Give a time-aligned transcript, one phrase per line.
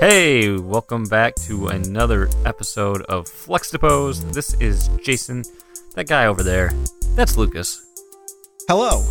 [0.00, 4.24] Hey, welcome back to another episode of Flex Depose.
[4.32, 5.44] This is Jason.
[5.94, 6.72] That guy over there,
[7.16, 7.84] that's Lucas.
[8.66, 9.04] Hello.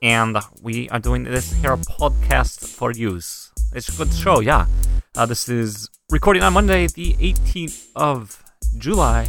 [0.00, 3.52] And we are doing this here podcast for use.
[3.74, 4.64] It's a good show, yeah.
[5.14, 8.42] Uh, this is recording on Monday, the 18th of
[8.78, 9.28] July,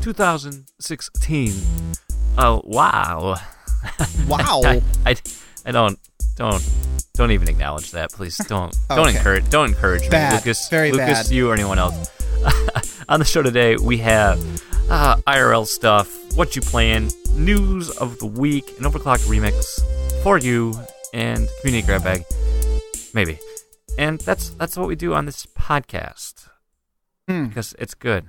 [0.00, 1.52] 2016.
[2.38, 3.36] Oh, wow.
[4.26, 4.62] Wow.
[4.64, 5.16] I, I,
[5.66, 5.98] I don't,
[6.36, 6.62] don't,
[7.14, 8.36] don't even acknowledge that, please.
[8.48, 9.16] Don't, don't Okay.
[9.16, 10.32] encourage, don't encourage Bad.
[10.32, 10.68] me, Lucas.
[10.68, 11.30] Very Lucas, bad.
[11.30, 12.10] you or anyone else.
[13.08, 14.38] On the show today, we have
[14.90, 19.80] uh, IRL stuff, what you playing, news of the week, an overclocked remix
[20.22, 20.74] for you,
[21.12, 22.24] and community grab bag,
[23.12, 23.38] maybe.
[23.98, 26.48] And that's that's what we do on this podcast
[27.28, 27.46] Hmm.
[27.46, 28.24] because it's good.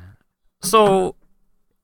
[0.62, 1.16] So,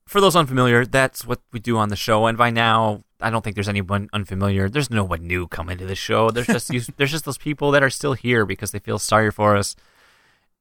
[0.10, 2.26] for those unfamiliar, that's what we do on the show.
[2.26, 4.68] And by now, I don't think there's anyone unfamiliar.
[4.68, 6.32] There's no one new coming to the show.
[6.32, 9.32] There's just you, there's just those people that are still here because they feel sorry
[9.32, 9.76] for us,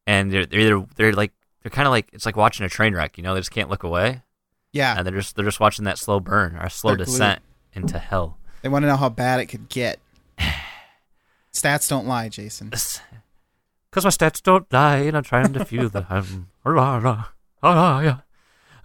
[0.07, 1.33] and they're they're either, they're like
[1.63, 3.17] they're kind of like it's like watching a train wreck.
[3.17, 4.23] You know, they just can't look away,
[4.73, 4.95] Yeah.
[4.99, 7.07] and they're just they're just watching that slow burn or slow They're glued.
[7.07, 8.37] descent into hell.
[8.62, 9.99] They want to know how bad it could get.
[11.53, 12.69] Stats don't lie, Jason.
[12.71, 16.49] Because my stats don't lie, and I'm trying to feel that I'm.
[17.62, 18.17] Ah, yeah.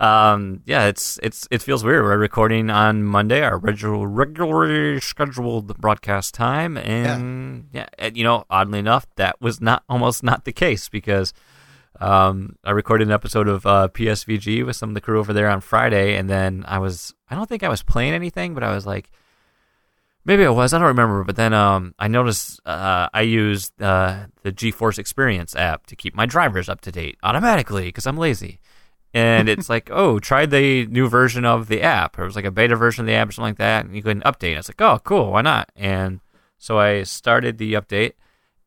[0.03, 2.03] Um, yeah, it's it's it feels weird.
[2.03, 8.43] We're recording on Monday, our regular regularly scheduled broadcast time, and yeah, and, you know,
[8.49, 11.33] oddly enough, that was not almost not the case because
[12.01, 15.49] um, I recorded an episode of uh, PSVG with some of the crew over there
[15.49, 18.75] on Friday, and then I was I don't think I was playing anything, but I
[18.75, 19.09] was like.
[20.25, 20.73] Maybe I was.
[20.73, 21.25] I don't remember.
[21.25, 26.15] But then um, I noticed uh, I used uh, the GeForce Experience app to keep
[26.15, 28.61] my drivers up to date automatically because I'm lazy.
[29.14, 32.17] And it's like, oh, try the new version of the app.
[32.17, 33.86] Or it was like a beta version of the app or something like that.
[33.86, 34.55] And you couldn't update.
[34.55, 35.31] I was like, oh, cool.
[35.31, 35.70] Why not?
[35.75, 36.20] And
[36.58, 38.14] so I started the update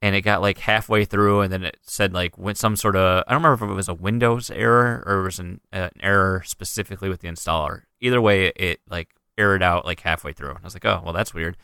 [0.02, 3.24] and it got like halfway through and then it said like went some sort of
[3.26, 6.00] I don't remember if it was a Windows error or it was an, uh, an
[6.02, 7.82] error specifically with the installer.
[8.00, 10.50] Either way, it like errored out like halfway through.
[10.50, 11.56] And I was like, oh, well, that's weird.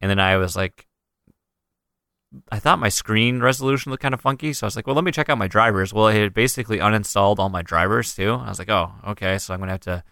[0.00, 0.86] And then I was like,
[2.50, 5.04] I thought my screen resolution looked kind of funky, so I was like, well, let
[5.04, 5.94] me check out my drivers.
[5.94, 8.32] Well, it had basically uninstalled all my drivers too.
[8.32, 10.02] I was like, oh, okay, so I'm gonna have to.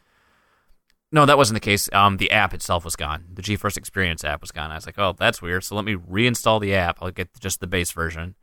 [1.13, 1.89] No, that wasn't the case.
[1.93, 3.25] Um, the app itself was gone.
[3.33, 4.71] The GeForce Experience app was gone.
[4.73, 5.63] I was like, oh, that's weird.
[5.63, 6.99] So let me reinstall the app.
[7.01, 8.35] I'll get just the base version.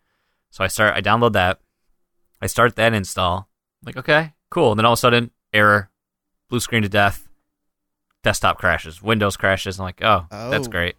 [0.51, 0.95] So I start.
[0.95, 1.59] I download that.
[2.41, 3.49] I start that install.
[3.81, 4.71] I'm like, okay, cool.
[4.71, 5.89] And then all of a sudden, error,
[6.49, 7.27] blue screen to death,
[8.23, 9.79] desktop crashes, Windows crashes.
[9.79, 10.71] I'm like, oh, that's Oh.
[10.71, 10.95] great.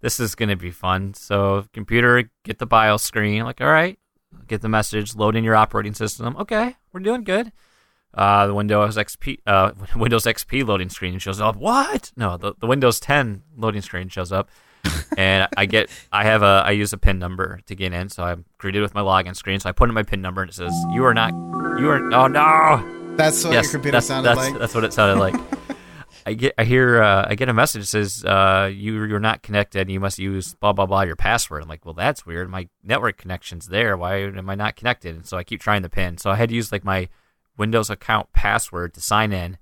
[0.00, 1.14] This is gonna be fun.
[1.14, 3.44] So computer, get the BIOS screen.
[3.44, 3.98] Like, all right,
[4.46, 6.36] get the message, load in your operating system.
[6.36, 7.52] Okay, we're doing good.
[8.14, 11.56] Uh, the Windows XP, uh, Windows XP loading screen shows up.
[11.56, 12.12] What?
[12.16, 14.48] No, the, the Windows 10 loading screen shows up,
[15.16, 18.24] and I get, I have a, I use a PIN number to get in, so
[18.24, 19.60] I'm greeted with my login screen.
[19.60, 21.32] So I put in my PIN number, and it says, "You are not,
[21.78, 24.58] you are, oh no, That's what yes, your computer that's, sounded that's, like.
[24.58, 25.34] That's what it sounded like.
[26.28, 29.42] I get, I hear, uh, I get a message that says, uh, you, you're not
[29.42, 29.80] connected.
[29.80, 31.62] And You must use blah blah blah your password.
[31.62, 32.50] I'm like, well, that's weird.
[32.50, 33.96] My network connection's there.
[33.96, 35.16] Why am I not connected?
[35.16, 36.18] And so I keep trying the pin.
[36.18, 37.08] So I had to use like my
[37.56, 39.56] Windows account password to sign in.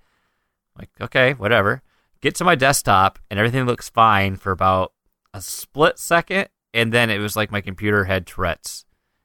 [0.76, 1.82] Like, okay, whatever.
[2.20, 4.92] Get to my desktop and everything looks fine for about
[5.32, 8.84] a split second, and then it was like my computer had Tourette's.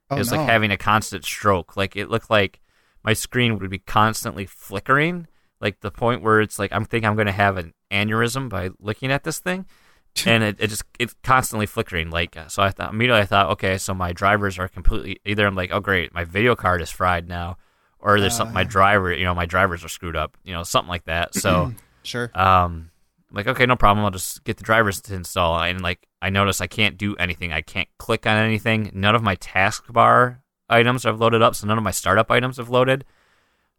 [0.10, 0.38] Oh, it was no.
[0.38, 1.76] like having a constant stroke.
[1.76, 2.60] Like it looked like
[3.04, 5.28] my screen would be constantly flickering,
[5.62, 8.72] like the point where it's like I'm thinking I'm going to have an aneurysm by
[8.80, 9.66] looking at this thing,
[10.26, 12.10] and it, it just it's constantly flickering.
[12.10, 15.46] Like uh, so, I thought immediately I thought, okay, so my drivers are completely either
[15.46, 17.58] I'm like, oh great, my video card is fried now,
[18.00, 18.66] or there's something my Uh.
[18.66, 21.36] driver, you know, my drivers are screwed up, you know, something like that.
[21.36, 21.74] So.
[22.04, 22.32] Sure.
[22.34, 22.90] Um,
[23.30, 24.04] I'm like, okay, no problem.
[24.04, 25.62] I'll just get the drivers to install.
[25.62, 27.54] And like, I notice I can't do anything.
[27.54, 28.90] I can't click on anything.
[28.96, 32.70] None of my taskbar items have loaded up, so none of my startup items have
[32.70, 33.06] loaded.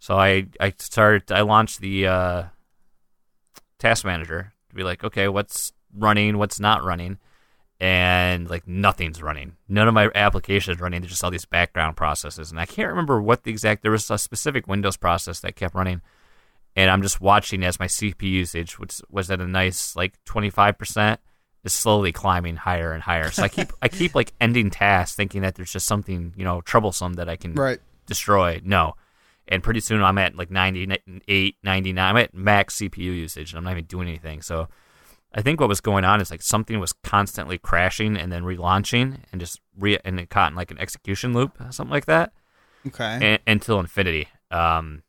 [0.03, 1.31] So I I started.
[1.31, 2.43] I launched the uh,
[3.79, 7.19] task manager to be like, okay, what's running, what's not running,
[7.79, 9.53] and like nothing's running.
[9.69, 11.03] None of my applications running.
[11.03, 13.82] There's just all these background processes, and I can't remember what the exact.
[13.82, 16.00] There was a specific Windows process that kept running
[16.75, 21.19] and I'm just watching as my CPU usage, which was at a nice like 25%,
[21.65, 23.31] is slowly climbing higher and higher.
[23.31, 26.61] So I keep I keep like ending tasks, thinking that there's just something you know
[26.62, 27.79] troublesome that I can Right.
[28.06, 28.61] destroy.
[28.65, 28.94] No,
[29.49, 31.99] and pretty soon I'm at like 98, 99.
[32.05, 34.43] I'm at max CPU usage, and I'm not even doing anything.
[34.43, 34.69] So
[35.35, 39.19] I think what was going on is like something was constantly crashing and then relaunching,
[39.33, 42.33] and just re and it caught in like an execution loop, something like that
[42.87, 43.39] Okay.
[43.47, 44.29] until infinity.
[44.50, 45.03] Um,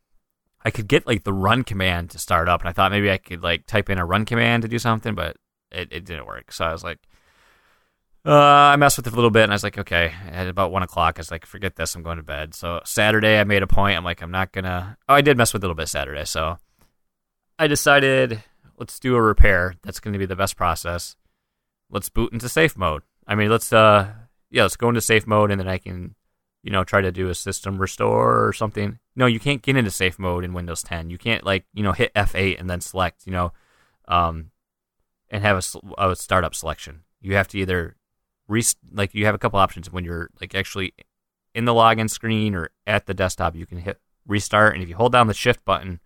[0.66, 3.18] I could get like the run command to start up, and I thought maybe I
[3.18, 5.36] could like type in a run command to do something, but
[5.72, 6.52] it, it didn't work.
[6.54, 7.00] So I was like,
[8.26, 8.32] Uh,
[8.72, 10.14] I messed with it a little bit, and I was like, okay.
[10.30, 12.54] At about one o'clock, I was like, forget this, I'm going to bed.
[12.54, 13.98] So Saturday, I made a point.
[13.98, 14.98] I'm like, I'm not gonna.
[15.10, 16.58] Oh, I did mess with it a little bit Saturday, so
[17.60, 18.44] I decided
[18.78, 19.76] let's do a repair.
[19.84, 21.16] That's going to be the best process.
[21.90, 23.04] Let's boot into safe mode.
[23.28, 24.14] I mean, let's uh,
[24.50, 26.16] yeah, let's go into safe mode, and then I can,
[26.64, 29.00] you know, try to do a system restore or something.
[29.18, 31.10] No, you can't get into safe mode in Windows 10.
[31.10, 33.52] You can't like, you know, hit F8 and then select, you know,
[34.08, 34.52] um,
[35.30, 37.02] and have a, a startup selection.
[37.22, 37.96] You have to either
[38.54, 40.94] re- like you have a couple options when you're like actually
[41.54, 43.56] in the login screen or at the desktop.
[43.56, 46.00] You can hit restart, and if you hold down the shift button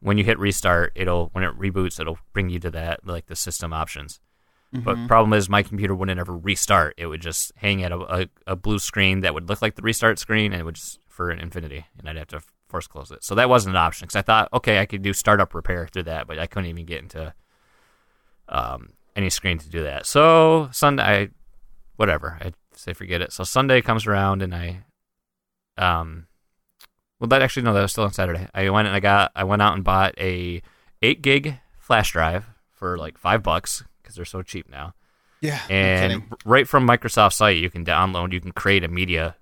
[0.00, 3.36] when you hit restart, it'll when it reboots, it'll bring you to that like the
[3.36, 4.20] system options.
[4.74, 4.84] Mm-hmm.
[4.84, 6.94] But problem is, my computer wouldn't ever restart.
[6.96, 9.82] It would just hang at a, a, a, blue screen that would look like the
[9.82, 13.10] restart screen, and it would just for an infinity, and I'd have to force close
[13.10, 13.22] it.
[13.22, 16.04] So that wasn't an option because I thought, okay, I could do startup repair through
[16.04, 17.34] that, but I couldn't even get into
[18.48, 20.06] um, any screen to do that.
[20.06, 21.28] So Sunday, I,
[21.96, 23.32] whatever, I say forget it.
[23.32, 24.84] So Sunday comes around, and I,
[25.76, 26.26] um,
[27.20, 28.48] well, that actually no, that was still on Saturday.
[28.54, 30.62] I went and I got, I went out and bought a
[31.02, 34.94] eight gig flash drive for like five bucks because they're so cheap now.
[35.40, 35.60] Yeah.
[35.68, 39.36] And right from Microsoft site, you can download, you can create a media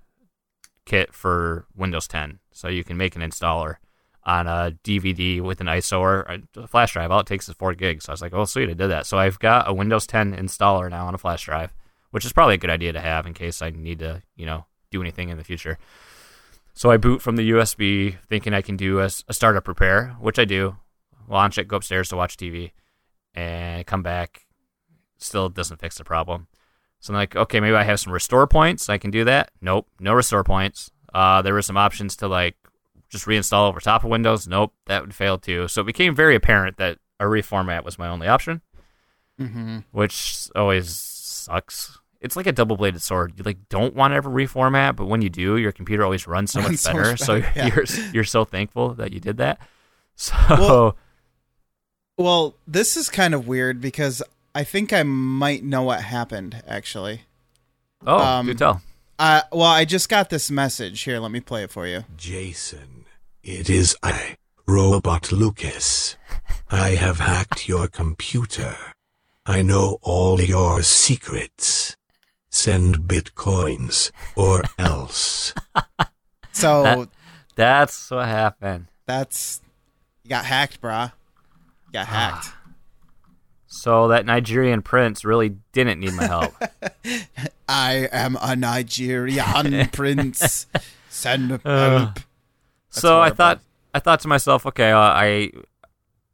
[0.85, 2.39] kit for Windows 10.
[2.51, 3.75] So you can make an installer
[4.23, 7.11] on a DVD with an ISO or a flash drive.
[7.11, 8.05] All it takes is four gigs.
[8.05, 9.07] So I was like, oh, sweet, I did that.
[9.07, 11.73] So I've got a Windows 10 installer now on a flash drive,
[12.11, 14.65] which is probably a good idea to have in case I need to, you know,
[14.91, 15.77] do anything in the future.
[16.73, 20.39] So I boot from the USB, thinking I can do a, a startup repair, which
[20.39, 20.77] I do.
[21.27, 22.71] Launch it, go upstairs to watch TV,
[23.33, 24.45] and come back.
[25.17, 26.47] Still doesn't fix the problem.
[26.99, 28.89] So I'm like, okay, maybe I have some restore points.
[28.89, 29.51] I can do that.
[29.61, 30.91] Nope, no restore points.
[31.13, 32.55] Uh, there were some options to like
[33.11, 34.47] just reinstall over top of Windows.
[34.47, 35.67] Nope, that would fail too.
[35.67, 38.61] So it became very apparent that a reformat was my only option,
[39.39, 39.79] mm-hmm.
[39.91, 41.99] which always sucks.
[42.21, 43.33] It's like a double-bladed sword.
[43.35, 46.51] You like don't want to ever reformat, but when you do, your computer always runs
[46.51, 47.11] so much Runs so better.
[47.11, 47.67] much So yeah.
[47.67, 49.59] you're you're so thankful that you did that.
[50.15, 50.97] So Well,
[52.17, 54.21] Well, this is kind of weird because
[54.53, 57.21] I think I might know what happened actually.
[58.05, 58.81] oh, um, do tell.
[59.17, 61.01] Uh, well, I just got this message.
[61.03, 62.05] Here, let me play it for you.
[62.17, 63.00] Jason,
[63.43, 64.35] it is I,
[64.67, 66.17] Robot Lucas.
[66.69, 68.75] I have hacked your computer.
[69.45, 71.95] I know all your secrets.
[72.49, 75.53] Send bitcoins or else.
[76.53, 77.09] So That-
[77.55, 78.87] That's what happened.
[79.05, 79.61] that's
[80.23, 81.13] you got hacked, brah.
[81.87, 82.49] You got hacked.
[83.67, 86.53] So that Nigerian prince really didn't need my help.
[87.69, 90.67] I am a Nigerian prince.
[91.09, 91.61] Send help.
[91.65, 92.11] Uh,
[92.91, 93.61] so I thought
[93.93, 95.51] I thought to myself, okay, uh, I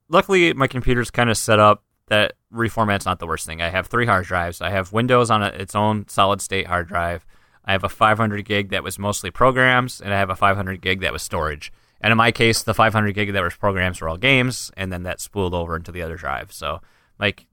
[0.10, 3.62] luckily my computer's kind of set up that reformat's not the worst thing.
[3.62, 4.62] I have three hard drives.
[4.62, 7.26] I have Windows on a, its own solid state hard drive.
[7.66, 11.02] I have a 500 gig that was mostly programs, and I have a 500 gig
[11.02, 11.72] that was storage.
[12.00, 15.04] And in my case, the 500 gig that was programs were all games, and then
[15.04, 16.54] that spooled over into the other drive.
[16.54, 16.82] So,
[17.20, 17.46] like,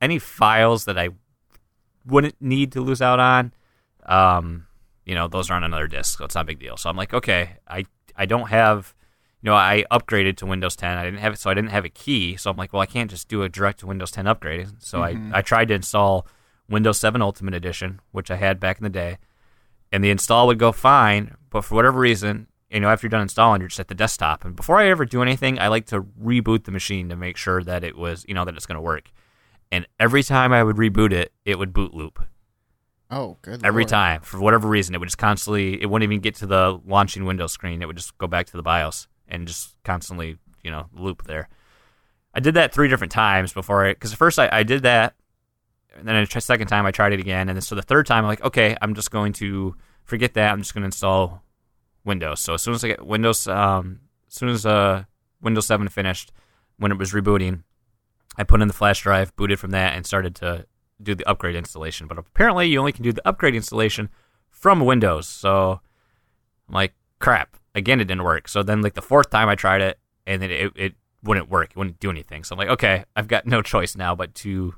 [0.00, 1.08] any files that I
[2.04, 3.52] wouldn't need to lose out on,
[4.04, 4.66] um,
[5.04, 6.76] you know, those are on another disk, so it's not a big deal.
[6.76, 7.86] So I'm like, okay, I
[8.16, 8.94] I don't have,
[9.42, 10.96] you know, I upgraded to Windows 10.
[10.96, 12.36] I didn't have it, so I didn't have a key.
[12.36, 14.68] So I'm like, well, I can't just do a direct to Windows 10 upgrade.
[14.78, 15.34] So I mm-hmm.
[15.34, 16.26] I tried to install
[16.68, 19.18] Windows 7 Ultimate Edition, which I had back in the day,
[19.92, 22.48] and the install would go fine, but for whatever reason.
[22.68, 24.44] You know, after you're done installing, you're just at the desktop.
[24.44, 27.62] And before I ever do anything, I like to reboot the machine to make sure
[27.62, 29.12] that it was, you know, that it's going to work.
[29.70, 32.18] And every time I would reboot it, it would boot loop
[33.10, 33.64] Oh, good.
[33.64, 33.88] every lord.
[33.88, 37.24] time for whatever reason it would just constantly it wouldn't even get to the launching
[37.24, 40.86] windows screen it would just go back to the bios and just constantly you know
[40.92, 41.48] loop there
[42.34, 45.14] i did that three different times before i because first I, I did that
[45.96, 48.24] and then the second time i tried it again and then so the third time
[48.24, 51.44] i'm like okay i'm just going to forget that i'm just going to install
[52.04, 55.04] windows so as soon as i get windows um as soon as uh
[55.40, 56.32] windows 7 finished
[56.76, 57.62] when it was rebooting
[58.36, 60.66] i put in the flash drive booted from that and started to
[61.02, 64.08] do the upgrade installation, but apparently you only can do the upgrade installation
[64.50, 65.28] from Windows.
[65.28, 65.80] So
[66.68, 67.56] I'm like, crap.
[67.74, 68.48] Again, it didn't work.
[68.48, 71.70] So then, like the fourth time I tried it, and then it, it wouldn't work.
[71.70, 72.42] It wouldn't do anything.
[72.42, 74.74] So I'm like, okay, I've got no choice now but to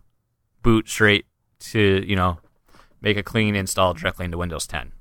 [0.63, 1.27] boot straight
[1.61, 2.39] to you know
[3.01, 4.93] make a clean install directly into Windows 10.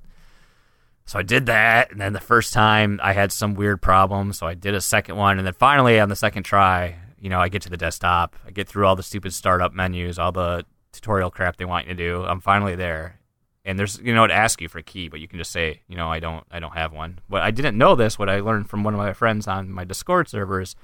[1.06, 4.46] So I did that, and then the first time I had some weird problem, so
[4.46, 7.48] I did a second one, and then finally on the second try, you know, I
[7.48, 11.30] get to the desktop, I get through all the stupid startup menus, all the tutorial
[11.32, 12.24] crap they want you to do.
[12.24, 13.20] I'm finally there,
[13.66, 15.82] and there's you know it asks you for a key, but you can just say
[15.88, 17.20] you know I don't I don't have one.
[17.30, 18.18] But I didn't know this.
[18.20, 20.76] What I learned from one of my friends on my Discord servers,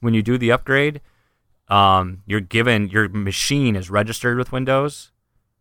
[0.00, 1.00] when you do the upgrade,
[1.68, 5.12] um, you're given your machine is registered with Windows,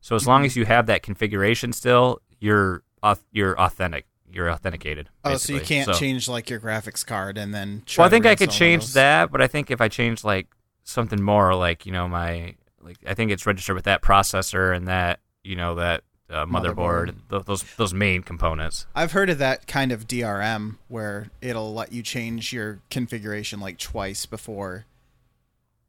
[0.01, 2.83] So as long as you have that configuration still, you're
[3.31, 4.05] you're authentic.
[4.31, 5.09] You're authenticated.
[5.25, 7.81] Oh, so you can't So- change like your graphics card and then.
[7.97, 8.93] Well, I think I could change Windows.
[8.93, 10.47] that, but I think if I change like
[10.83, 14.87] something more, like you know my like I think it's registered with that processor and
[14.87, 18.85] that you know that uh, motherboard, th- those those main components.
[18.95, 23.77] I've heard of that kind of DRM where it'll let you change your configuration like
[23.79, 24.85] twice before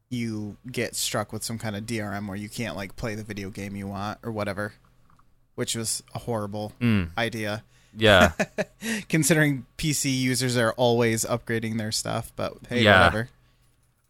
[0.09, 3.49] you get struck with some kind of DRM where you can't like play the video
[3.50, 4.73] game you want or whatever,
[5.54, 7.62] which was a horrible Mm, idea
[7.97, 8.32] yeah,
[9.09, 12.32] considering PC users are always upgrading their stuff.
[12.37, 12.99] But hey, Yeah.
[13.00, 13.28] whatever.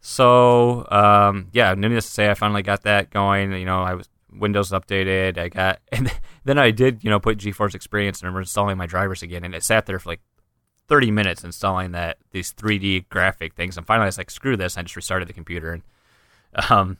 [0.00, 3.52] So, um, yeah, needless to say, I finally got that going.
[3.52, 5.38] You know, I was Windows updated.
[5.38, 6.10] I got, and
[6.44, 9.54] then I did, you know, put GeForce Experience and I'm installing my drivers again, and
[9.54, 10.22] it sat there for like
[10.88, 13.76] 30 minutes installing that these 3D graphic things.
[13.76, 14.76] And finally, I was like, screw this.
[14.76, 15.82] I just restarted the computer, and
[16.70, 16.98] um,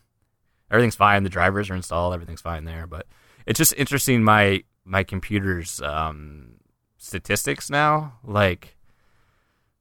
[0.70, 1.22] everything's fine.
[1.22, 2.14] The drivers are installed.
[2.14, 2.86] Everything's fine there.
[2.86, 3.06] But
[3.46, 6.56] it's just interesting my my computer's um,
[6.98, 8.76] statistics now, like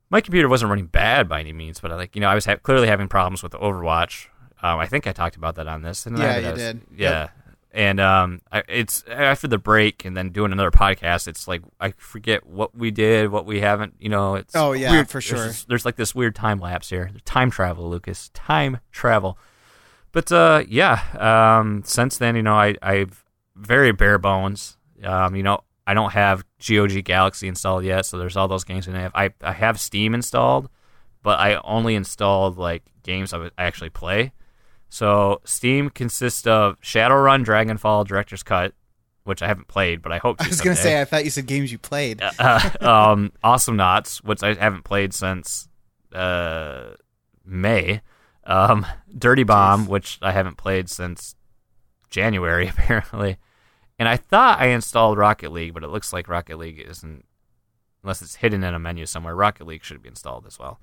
[0.09, 2.55] my computer wasn't running bad by any means, but like you know, I was ha-
[2.57, 4.27] clearly having problems with Overwatch.
[4.61, 6.05] Um, I think I talked about that on this.
[6.07, 6.09] I?
[6.11, 6.81] Yeah, That you I was- did.
[6.97, 7.29] Yeah,
[7.71, 11.27] and um, I, it's after the break and then doing another podcast.
[11.27, 13.93] It's like I forget what we did, what we haven't.
[13.99, 15.07] You know, it's Oh, yeah, weird.
[15.07, 15.47] for There's sure.
[15.47, 17.11] this- There's, like this weird time lapse here.
[17.25, 18.29] Time travel, Lucas.
[18.33, 19.37] Time travel.
[20.11, 21.01] But uh, yeah,
[21.59, 23.23] um, since then, you know, I I've
[23.55, 24.75] very bare bones.
[25.03, 28.87] Um, you know, I don't have GOG Galaxy installed yet, so there's all those games
[28.87, 29.11] in it.
[29.15, 30.69] I I have Steam installed,
[31.23, 34.33] but I only installed like games I would- I actually play.
[34.89, 38.73] So Steam consists of Shadowrun, Dragonfall, Director's Cut,
[39.23, 40.45] which I haven't played, but I hope to.
[40.45, 42.21] I was gonna say I thought you said games you played.
[42.21, 45.67] uh, um, Awesomenauts, which I haven't played since
[46.13, 46.91] uh,
[47.45, 48.01] May.
[48.45, 48.85] Um,
[49.15, 51.35] Dirty Bomb, which I haven't played since
[52.09, 53.37] January, apparently.
[53.99, 57.25] And I thought I installed Rocket League, but it looks like Rocket League isn't,
[58.01, 59.35] unless it's hidden in a menu somewhere.
[59.35, 60.79] Rocket League should be installed as well.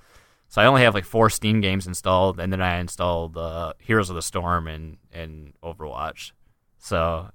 [0.49, 4.11] So I only have like four Steam games installed, and then I installed uh, Heroes
[4.11, 6.33] of the Storm and and Overwatch.
[6.79, 7.31] So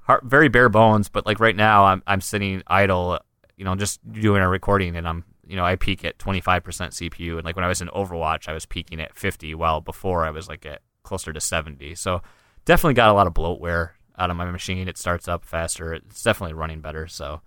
[0.00, 3.20] har very bare bones, but like right now I'm I'm sitting idle,
[3.56, 7.36] you know, just doing a recording, and I'm you know I peak at 25% CPU,
[7.36, 10.30] and like when I was in Overwatch, I was peaking at 50, while before I
[10.30, 11.94] was like at closer to 70.
[11.94, 12.22] So
[12.64, 14.88] definitely got a lot of bloatware out of my machine.
[14.88, 15.92] It starts up faster.
[15.94, 17.06] It's definitely running better.
[17.08, 17.40] So.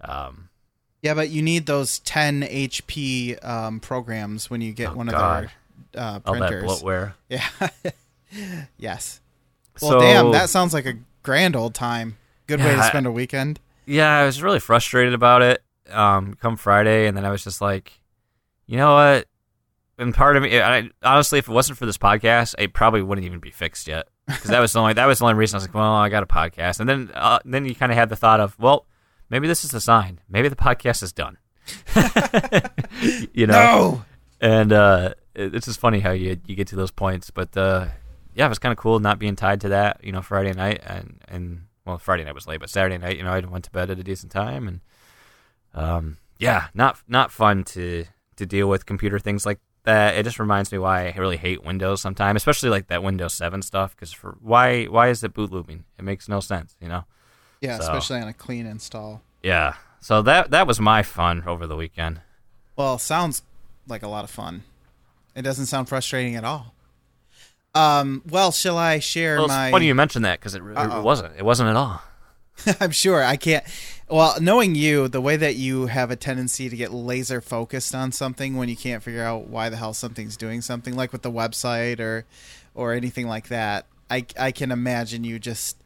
[0.00, 0.48] Um,
[1.02, 5.44] Yeah, but you need those 10 HP um, programs when you get Oh, one God.
[5.44, 5.50] of
[5.92, 6.82] their uh, all that printers.
[6.82, 7.12] bloatware.
[7.28, 7.46] Yeah.
[8.78, 9.20] yes.
[9.80, 12.16] Well, So- damn, that sounds like a grand old time.
[12.46, 13.58] Good way to spend a weekend.
[13.86, 15.62] yeah, I was really frustrated about it.
[15.90, 17.92] Um, come Friday, and then I was just like,
[18.66, 19.26] you know what?
[19.98, 23.24] And part of me, I, honestly, if it wasn't for this podcast, it probably wouldn't
[23.26, 24.08] even be fixed yet.
[24.26, 26.08] Because that was the only that was the only reason I was like, well, I
[26.08, 28.86] got a podcast, and then uh, then you kind of had the thought of, well,
[29.28, 30.20] maybe this is a sign.
[30.28, 31.36] Maybe the podcast is done.
[33.32, 34.04] you know, No.
[34.40, 37.30] and uh, it- it's just funny how you you get to those points.
[37.30, 37.88] But uh,
[38.34, 40.02] yeah, it was kind of cool not being tied to that.
[40.02, 43.22] You know, Friday night and and well, Friday night was late, but Saturday night, you
[43.24, 44.80] know, I went to bed at a decent time, and
[45.74, 48.04] um, yeah, not not fun to
[48.36, 50.16] to deal with computer things like that.
[50.16, 53.62] It just reminds me why I really hate Windows sometimes, especially like that Windows Seven
[53.62, 53.94] stuff.
[53.94, 55.84] Because for why why is it boot looping?
[55.98, 57.04] It makes no sense, you know.
[57.60, 59.22] Yeah, So- especially on a clean install.
[59.42, 59.74] Yeah.
[60.00, 62.20] So that that was my fun over the weekend.
[62.76, 63.42] Well, sounds
[63.86, 64.64] like a lot of fun.
[65.34, 66.74] It doesn't sound frustrating at all.
[67.74, 71.34] Um, well, shall I share Well, my funny you mentioned that because it, it wasn't.
[71.36, 72.00] It wasn't at all.
[72.80, 73.64] I'm sure I can't.
[74.14, 78.12] Well, knowing you, the way that you have a tendency to get laser focused on
[78.12, 81.32] something when you can't figure out why the hell something's doing something, like with the
[81.32, 82.24] website or
[82.76, 85.78] or anything like that, I I can imagine you just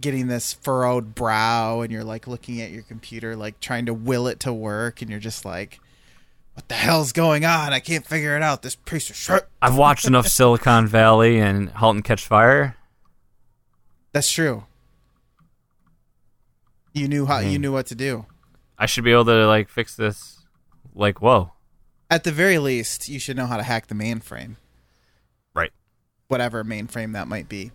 [0.00, 4.26] getting this furrowed brow and you're like looking at your computer, like trying to will
[4.26, 5.78] it to work, and you're just like,
[6.54, 7.72] "What the hell's going on?
[7.72, 8.62] I can't figure it out.
[8.62, 12.74] This piece of shit." I've watched enough Silicon Valley and *Halt and Catch Fire*.
[14.10, 14.64] That's true.
[16.92, 17.62] You knew how you Hmm.
[17.62, 18.26] knew what to do.
[18.78, 20.38] I should be able to like fix this.
[20.94, 21.52] Like, whoa,
[22.10, 24.56] At the very least, you should know how to hack the mainframe.
[25.54, 25.72] right?
[26.28, 27.70] whatever mainframe that might be.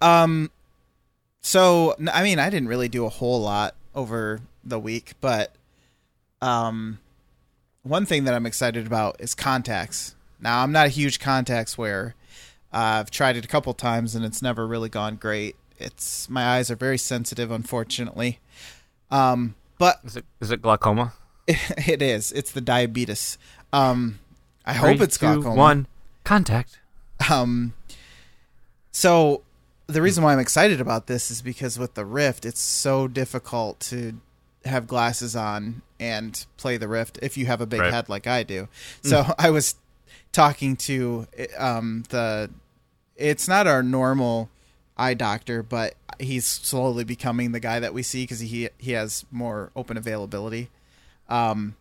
[0.00, 0.50] Um,
[1.40, 5.54] so I mean, I didn't really do a whole lot over the week, but
[6.42, 6.98] um,
[7.82, 10.14] one thing that I'm excited about is contacts.
[10.40, 12.14] Now, I'm not a huge contacts wearer.
[12.72, 15.56] Uh, I've tried it a couple times and it's never really gone great.
[15.80, 18.38] It's my eyes are very sensitive, unfortunately.
[19.10, 21.14] Um, but Is it is it glaucoma?
[21.48, 22.32] it is.
[22.32, 23.38] It's the diabetes.
[23.72, 24.18] Um,
[24.66, 25.54] I hope it's two, glaucoma.
[25.54, 25.86] One
[26.24, 26.78] contact.
[27.30, 27.74] Um,
[28.92, 29.42] so
[29.86, 33.80] the reason why I'm excited about this is because with the Rift, it's so difficult
[33.80, 34.20] to
[34.64, 37.92] have glasses on and play the Rift if you have a big Right.
[37.92, 38.68] head like I do.
[39.02, 39.74] So I was
[40.32, 41.26] talking to
[41.58, 42.50] um, the.
[43.16, 44.48] It's not our normal
[45.00, 49.24] eye doctor, but he's slowly becoming the guy that we see because he he has
[49.30, 50.68] more open availability.
[51.28, 51.76] Um,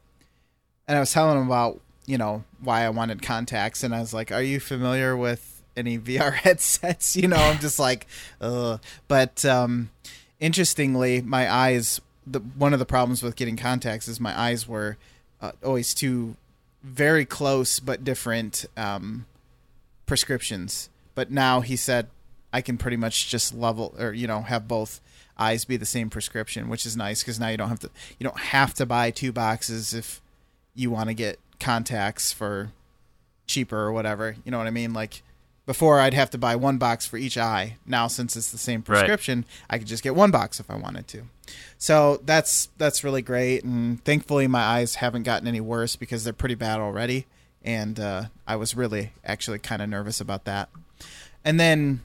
[0.88, 4.14] and I was telling him about you know why I wanted contacts, and I was
[4.14, 8.08] like, "Are you familiar with any VR headsets?" You know, I'm just like,
[8.42, 8.80] Ugh.
[9.08, 9.92] But um,
[10.40, 12.02] interestingly, my eyes.
[12.28, 14.98] The one of the problems with getting contacts is my eyes were
[15.42, 16.36] uh, always too
[16.84, 19.26] very close but different um,
[20.06, 20.90] prescriptions.
[21.16, 22.08] But now he said
[22.51, 25.01] I can pretty much just level or you know have both
[25.38, 28.24] eyes be the same prescription, which is nice because now you don't have to you
[28.24, 30.22] don't have to buy two boxes if
[30.75, 32.72] you want to get contacts for
[33.48, 34.36] cheaper or whatever.
[34.44, 34.94] You know what I mean?
[34.94, 35.22] Like
[35.65, 37.77] before, I'd have to buy one box for each eye.
[37.86, 39.00] Now, since it's the same Right.
[39.01, 41.24] prescription, I could just get one box if I wanted to.
[41.77, 46.34] So that's that's really great, and thankfully my eyes haven't gotten any worse because they're
[46.34, 47.27] pretty bad already.
[47.63, 50.70] And uh, I was really actually kind of nervous about that.
[51.46, 52.01] And then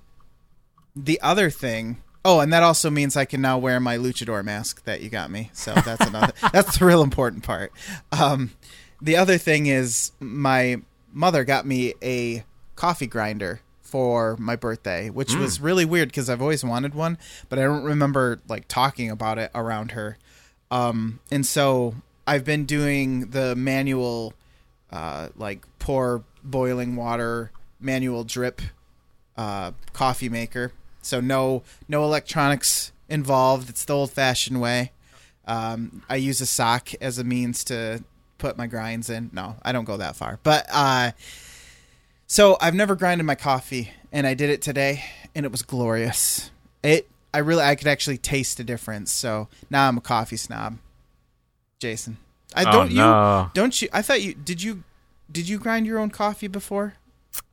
[0.96, 2.02] the other thing.
[2.24, 5.30] Oh, and that also means I can now wear my luchador mask that you got
[5.30, 5.50] me.
[5.52, 6.32] So that's another.
[6.52, 7.72] that's the real important part.
[8.12, 8.52] Um,
[9.00, 10.80] the other thing is my
[11.12, 12.44] mother got me a
[12.76, 17.16] coffee grinder for my birthday, which was really weird because I've always wanted one,
[17.48, 20.18] but I don't remember like talking about it around her.
[20.70, 21.94] Um, and so
[22.26, 24.34] I've been doing the manual,
[24.90, 28.62] uh, like pour boiling water, manual drip
[29.36, 30.72] uh, coffee maker.
[31.04, 33.68] So no no electronics involved.
[33.70, 34.92] It's the old fashioned way.
[35.46, 38.02] Um, I use a sock as a means to
[38.38, 39.30] put my grinds in.
[39.32, 40.38] No, I don't go that far.
[40.42, 41.12] But uh,
[42.26, 46.50] so I've never grinded my coffee, and I did it today, and it was glorious.
[46.82, 49.12] It I really I could actually taste the difference.
[49.12, 50.78] So now I'm a coffee snob.
[51.78, 52.16] Jason,
[52.54, 53.50] I Oh, don't you no.
[53.54, 53.88] don't you?
[53.92, 54.84] I thought you did you
[55.30, 56.94] did you grind your own coffee before?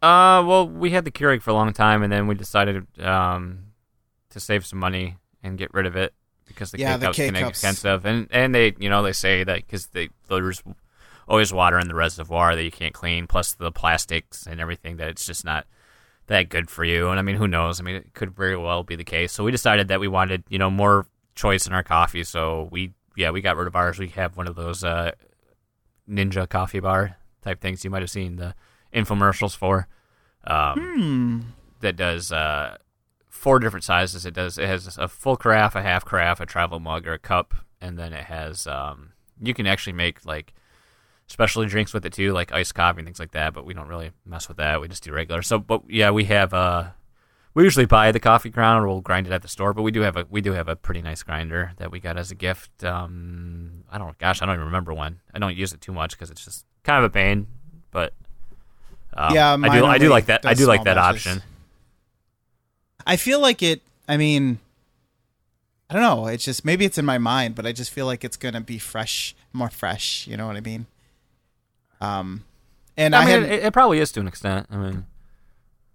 [0.02, 3.66] Uh, well, we had the Keurig for a long time, and then we decided um,
[4.30, 6.14] to save some money and get rid of it
[6.48, 7.50] because the Yeah, K the cups K can get cups.
[7.64, 10.62] expensive, and and they you know they say that because they there's
[11.28, 15.08] always water in the reservoir that you can't clean, plus the plastics and everything that
[15.10, 15.66] it's just not
[16.28, 17.10] that good for you.
[17.10, 17.80] And I mean, who knows?
[17.80, 19.32] I mean, it could very well be the case.
[19.32, 22.94] So we decided that we wanted you know more choice in our coffee, so we
[23.16, 23.98] yeah we got rid of ours.
[24.00, 25.12] We have one of those uh,
[26.10, 28.54] Ninja coffee bar type things you might have seen the
[28.94, 29.88] infomercials for.
[30.46, 31.40] Um, Hmm.
[31.82, 32.78] that does uh,
[33.30, 34.26] four different sizes.
[34.26, 37.20] It does it has a full carafe, a half carafe, a travel mug, or a
[37.20, 40.54] cup, and then it has um, you can actually make like
[41.28, 43.54] specialty drinks with it too, like iced coffee and things like that.
[43.54, 44.82] But we don't really mess with that.
[44.82, 45.42] We just do regular.
[45.42, 46.90] So, but yeah, we have uh,
[47.54, 49.74] we usually buy the coffee ground or we'll grind it at the store.
[49.74, 52.18] But we do have a we do have a pretty nice grinder that we got
[52.18, 52.84] as a gift.
[52.84, 55.20] Um, I don't gosh, I don't even remember when.
[55.34, 57.46] I don't use it too much because it's just kind of a pain,
[57.92, 58.14] but.
[59.16, 59.86] Um, Yeah, I do.
[59.86, 60.46] I do like that.
[60.46, 61.42] I do like that option.
[63.06, 63.82] I feel like it.
[64.08, 64.60] I mean,
[65.90, 66.28] I don't know.
[66.28, 68.78] It's just maybe it's in my mind, but I just feel like it's gonna be
[68.78, 70.28] fresh, more fresh.
[70.28, 70.86] You know what I mean?
[72.00, 72.44] Um,
[72.98, 74.68] and I, I mean, had, it, it probably is to an extent.
[74.72, 75.06] I mean,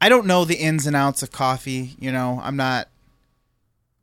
[0.01, 1.97] I don't know the ins and outs of coffee.
[1.99, 2.89] You know, I'm not.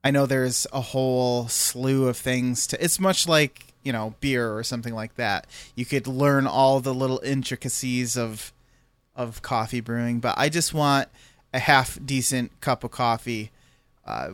[0.04, 2.84] I know there's a whole slew of things to.
[2.84, 5.48] It's much like you know beer or something like that.
[5.76, 8.52] You could learn all the little intricacies of
[9.16, 11.08] of coffee brewing, but I just want
[11.54, 13.52] a half decent cup of coffee
[14.06, 14.32] uh,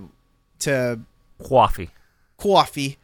[0.60, 1.00] to
[1.44, 1.90] coffee.
[2.38, 2.98] coffee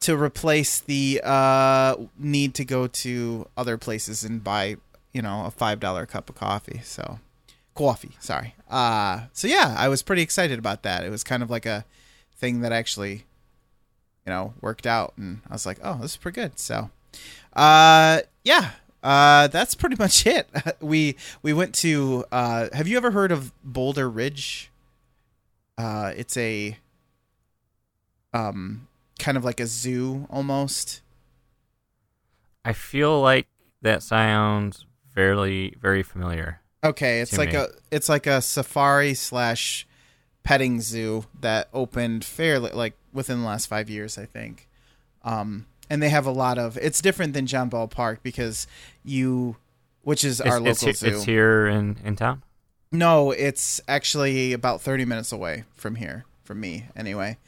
[0.00, 4.76] to replace the uh, need to go to other places and buy
[5.12, 6.80] you know a five dollar cup of coffee.
[6.84, 7.20] So
[7.74, 8.54] coffee, sorry.
[8.68, 11.04] Uh, so yeah, I was pretty excited about that.
[11.04, 11.84] It was kind of like a
[12.36, 13.24] thing that actually
[14.26, 16.58] you know worked out, and I was like, oh, this is pretty good.
[16.58, 16.90] So
[17.54, 18.72] uh, yeah.
[19.04, 20.48] Uh, that's pretty much it.
[20.80, 22.24] we we went to.
[22.32, 24.70] Uh, have you ever heard of Boulder Ridge?
[25.76, 26.78] Uh, it's a
[28.32, 28.88] um
[29.18, 31.02] kind of like a zoo almost.
[32.64, 33.46] I feel like
[33.82, 36.60] that sounds fairly very familiar.
[36.82, 37.58] Okay, it's like me.
[37.58, 39.86] a it's like a safari slash
[40.44, 44.68] petting zoo that opened fairly like within the last five years, I think.
[45.22, 46.76] Um, and they have a lot of.
[46.78, 48.66] It's different than John Ball Park because
[49.04, 49.56] you,
[50.02, 51.06] which is our it's, local it's, zoo.
[51.08, 52.42] it's here in in town.
[52.92, 57.38] No, it's actually about 30 minutes away from here, from me anyway.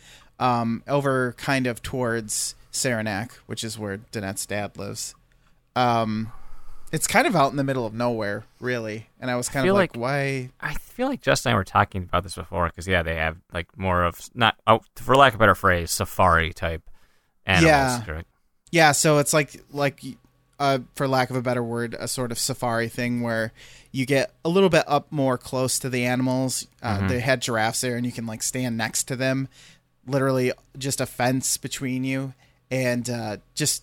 [0.41, 5.15] Um, over kind of towards Saranac, which is where Danette's dad lives.
[5.77, 6.33] Um,
[6.93, 9.09] It's kind of out in the middle of nowhere, really.
[9.21, 10.51] And I was kind of like, like- why?
[10.61, 13.37] I feel like Justin and I were talking about this before because yeah, they have
[13.53, 16.83] like more of not oh, for lack of a better phrase, safari type
[17.47, 17.67] animals.
[17.67, 18.03] Yeah.
[18.05, 18.29] correct?
[18.73, 20.01] Yeah, so it's like like
[20.59, 23.53] uh, for lack of a better word, a sort of safari thing where
[23.93, 26.67] you get a little bit up more close to the animals.
[26.83, 29.49] Uh, They had giraffes there, and you can like stand next to them,
[30.07, 32.35] literally just a fence between you,
[32.71, 33.83] and uh, just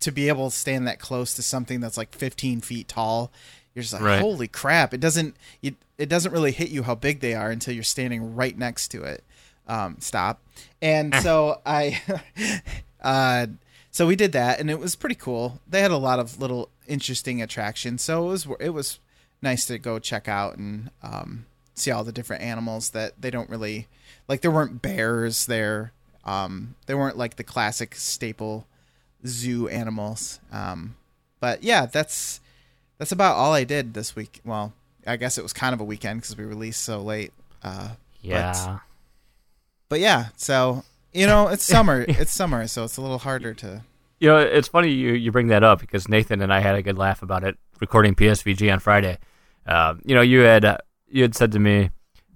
[0.00, 3.30] to be able to stand that close to something that's like 15 feet tall.
[3.74, 4.20] You're just like, Right.
[4.20, 4.92] holy crap!
[4.94, 8.34] It doesn't it, it doesn't really hit you how big they are until you're standing
[8.34, 9.22] right next to it.
[9.68, 10.40] Um, stop.
[10.80, 12.00] And so I,
[13.02, 13.46] uh,
[13.90, 15.60] so we did that, and it was pretty cool.
[15.68, 18.98] They had a lot of little interesting attractions, so it was it was
[19.42, 23.50] nice to go check out and um, see all the different animals that they don't
[23.50, 23.88] really
[24.28, 24.40] like.
[24.40, 25.92] There weren't bears there.
[26.24, 28.66] Um, they weren't like the classic staple
[29.26, 30.40] zoo animals.
[30.52, 30.94] Um,
[31.40, 32.40] but yeah, that's
[32.98, 34.40] that's about all I did this week.
[34.44, 34.72] Well,
[35.06, 37.32] I guess it was kind of a weekend because we released so late.
[37.62, 38.78] Uh, Yeah.
[39.88, 42.04] but yeah, so you know, it's summer.
[42.08, 43.82] it's summer, so it's a little harder to.
[44.20, 46.82] You know, it's funny you, you bring that up because Nathan and I had a
[46.82, 49.18] good laugh about it recording PSVG on Friday.
[49.66, 51.90] Um, you know, you had uh, you had said to me,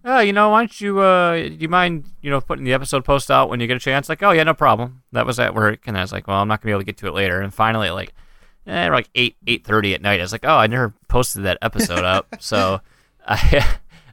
[0.04, 3.04] "Oh, you know, why don't you uh, do you mind you know putting the episode
[3.04, 5.54] post out when you get a chance?" Like, "Oh yeah, no problem." That was at
[5.54, 7.14] work, and I was like, "Well, I'm not gonna be able to get to it
[7.14, 8.12] later." And finally, like,
[8.66, 11.58] eh, like eight eight thirty at night, I was like, "Oh, I never posted that
[11.62, 12.80] episode up," so
[13.26, 13.64] I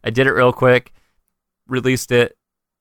[0.03, 0.93] I did it real quick,
[1.67, 2.37] released it,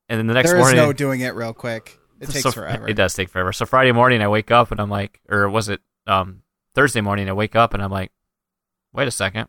[0.09, 1.99] and then the next There morning there is no doing it real quick.
[2.21, 2.89] It takes so- forever.
[2.89, 3.53] It does take forever.
[3.53, 6.43] So Friday morning, I wake up and I'm like, or was it um,
[6.75, 7.29] Thursday morning?
[7.29, 8.13] I wake up and I'm like,
[8.93, 9.49] wait a second,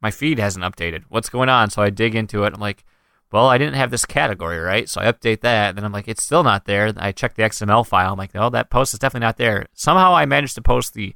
[0.00, 1.04] my feed hasn't updated.
[1.08, 1.70] What's going on?
[1.70, 2.54] So I dig into it.
[2.54, 2.84] I'm like,
[3.32, 5.68] well, I didn't have this category right, so I update that.
[5.70, 6.92] And then I'm like, it's still not there.
[6.96, 8.12] I check the XML file.
[8.12, 9.66] I'm like, oh, that post is definitely not there.
[9.72, 11.14] Somehow I managed to post the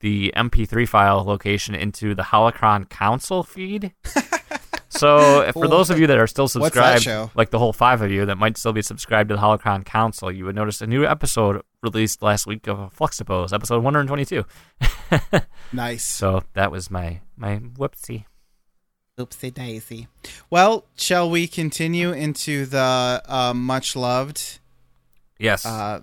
[0.00, 3.92] the MP3 file location into the Holocron Council feed.
[4.98, 8.26] So for those of you that are still subscribed, like the whole five of you
[8.26, 11.62] that might still be subscribed to the Holocron Council, you would notice a new episode
[11.82, 14.44] released last week of Fluxipose, episode 122.
[15.72, 16.04] nice.
[16.04, 18.24] So that was my my whoopsie.
[19.18, 20.06] Oopsie daisy.
[20.50, 24.60] Well, shall we continue into the uh, much loved
[25.40, 25.66] Yes.
[25.66, 26.02] uh,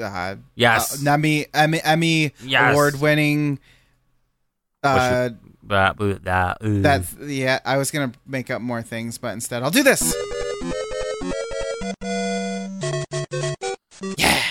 [0.00, 1.06] uh, yes.
[1.06, 2.72] uh, Emmy Emmy, Emmy Yes.
[2.72, 3.58] award winning.
[4.82, 5.30] Uh,
[5.62, 7.60] Blah, blah, blah, that's yeah.
[7.64, 10.14] I was gonna make up more things, but instead I'll do this.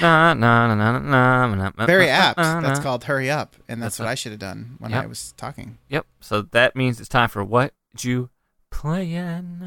[0.02, 2.38] Na, na, na, na, Very apt.
[2.38, 5.04] That's called "Hurry Up," and that's, That's what I should have done when Yep.
[5.04, 5.78] I was talking.
[5.90, 6.06] Yep.
[6.22, 8.30] So that means it's time for what you
[8.72, 9.62] playing.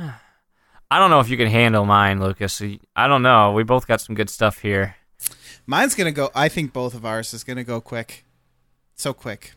[0.91, 2.61] I don't know if you can handle mine, Lucas.
[2.97, 3.53] I don't know.
[3.53, 4.97] We both got some good stuff here.
[5.67, 6.31] Mine's gonna go.
[6.35, 8.25] I think both of ours is gonna go quick.
[8.97, 9.53] So quick.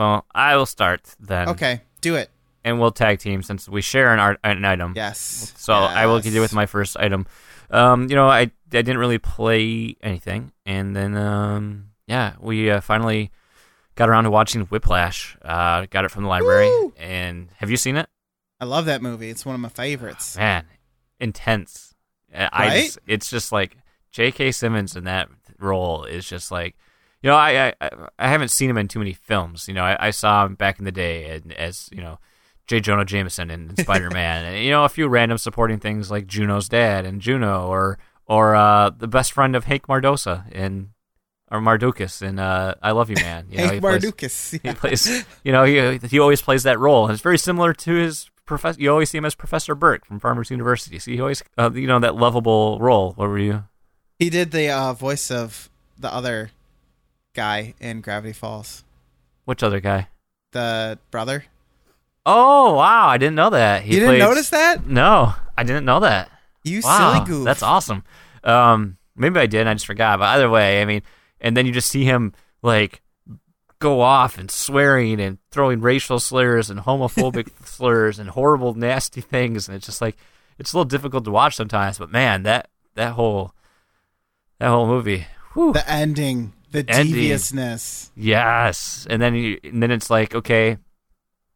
[0.00, 1.50] Well, I will start then.
[1.50, 2.30] Okay, do it.
[2.64, 4.94] And we'll tag team since we share an, art, an item.
[4.96, 5.52] Yes.
[5.58, 6.22] So I will Yes.
[6.24, 7.26] continue with my first item.
[7.70, 12.80] Um, you know, I I didn't really play anything, and then um, yeah, we uh,
[12.80, 13.30] finally
[13.94, 15.36] got around to watching Whiplash.
[15.42, 16.94] Uh, got it from the library, Woo!
[16.98, 18.08] and have you seen it?
[18.58, 19.28] I love that movie.
[19.28, 20.34] It's one of my favorites.
[20.36, 20.64] Man,
[21.20, 21.94] intense.
[22.34, 22.84] Uh, I Right?
[22.84, 23.76] just, it's just like
[24.12, 24.52] J.K.
[24.52, 26.74] Simmons in that role is just like.
[27.22, 29.68] You know, I, I I haven't seen him in too many films.
[29.68, 32.18] You know, I, I saw him back in the day and as you know,
[32.66, 32.80] J.
[32.80, 36.68] Jonah Jameson in, Spider Man, and you know a few random supporting things like Juno's
[36.68, 40.90] dad and Juno, or or uh, the best friend of Hank Mardosa in
[41.50, 43.46] or Mardukas in uh, I Love You Man.
[43.50, 44.60] You know, Hank Mardukas.
[44.62, 47.94] he plays, you know, he he always plays that role, and it's very similar to
[47.94, 48.80] his professor.
[48.80, 50.98] You always see him as Professor Burke from Farmers University.
[51.00, 53.12] So he always, uh, you know, that lovable role.
[53.16, 53.64] What were you?
[54.18, 56.50] He did the uh, voice of the other
[57.34, 58.84] guy in Gravity Falls,
[59.44, 60.08] Which other guy?
[60.52, 61.44] the brother.
[62.26, 63.82] Oh wow, I didn't know that.
[63.82, 64.86] He you didn't plays- notice that?
[64.86, 66.30] No, I didn't know that.
[66.64, 67.44] You Wow, silly goof.
[67.44, 68.02] that's awesome.
[68.44, 69.66] Um, maybe I did.
[69.66, 70.18] I just forgot.
[70.18, 71.02] But either way, I mean,
[71.40, 73.00] and then you just see him like
[73.78, 79.68] go off and swearing and throwing racial slurs and homophobic slurs and horrible, nasty things,
[79.68, 80.16] and it's just like
[80.58, 81.96] it's a little difficult to watch sometimes.
[81.98, 83.54] But man, that that whole
[84.58, 87.14] that whole movie, whew, The ending, the Ending.
[87.14, 88.12] deviousness.
[88.14, 90.78] Yes, and then you, and then it's like okay,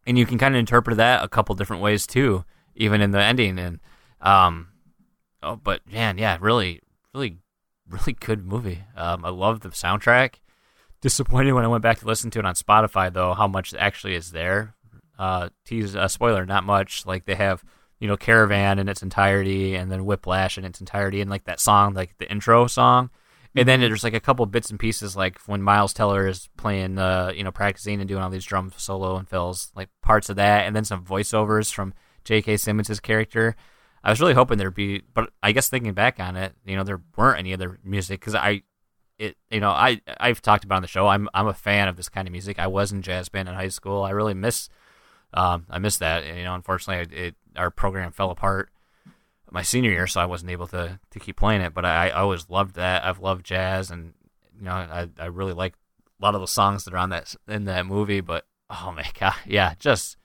[0.06, 3.22] and you can kind of interpret that a couple different ways too, even in the
[3.22, 3.58] ending.
[3.58, 3.80] And
[4.20, 4.68] um,
[5.42, 6.80] oh, but man, yeah, really,
[7.14, 7.38] really,
[7.88, 8.84] really good movie.
[8.96, 10.36] Um, I love the soundtrack.
[11.00, 14.14] Disappointed when I went back to listen to it on Spotify though, how much actually
[14.14, 14.74] is there.
[15.18, 17.06] Uh, tease uh, spoiler, not much.
[17.06, 17.62] Like they have
[18.00, 21.60] you know Caravan in its entirety, and then Whiplash in its entirety, and like that
[21.60, 23.10] song, like the intro song
[23.56, 26.98] And then there's like a couple bits and pieces, like when Miles Teller is playing,
[26.98, 30.36] uh, you know, practicing and doing all these drum solo and fills, like parts of
[30.36, 32.56] that, and then some voiceovers from J.K.
[32.56, 33.54] Simmons' character.
[34.02, 36.82] I was really hoping there'd be, but I guess thinking back on it, you know,
[36.82, 38.62] there weren't any other music because I,
[39.18, 41.06] it, you know, I I've talked about on the show.
[41.06, 42.58] I'm I'm a fan of this kind of music.
[42.58, 44.02] I was in jazz band in high school.
[44.02, 44.68] I really miss,
[45.32, 46.24] um, I miss that.
[46.24, 48.70] And, you know, unfortunately, it, our program fell apart
[49.54, 51.72] my senior year, so I wasn't able to to keep playing it.
[51.72, 53.04] But I, I always loved that.
[53.04, 54.12] I've loved jazz, and
[54.58, 55.74] you know, I I really like
[56.20, 58.20] a lot of the songs that are on that in that movie.
[58.20, 60.16] But oh my god, yeah, just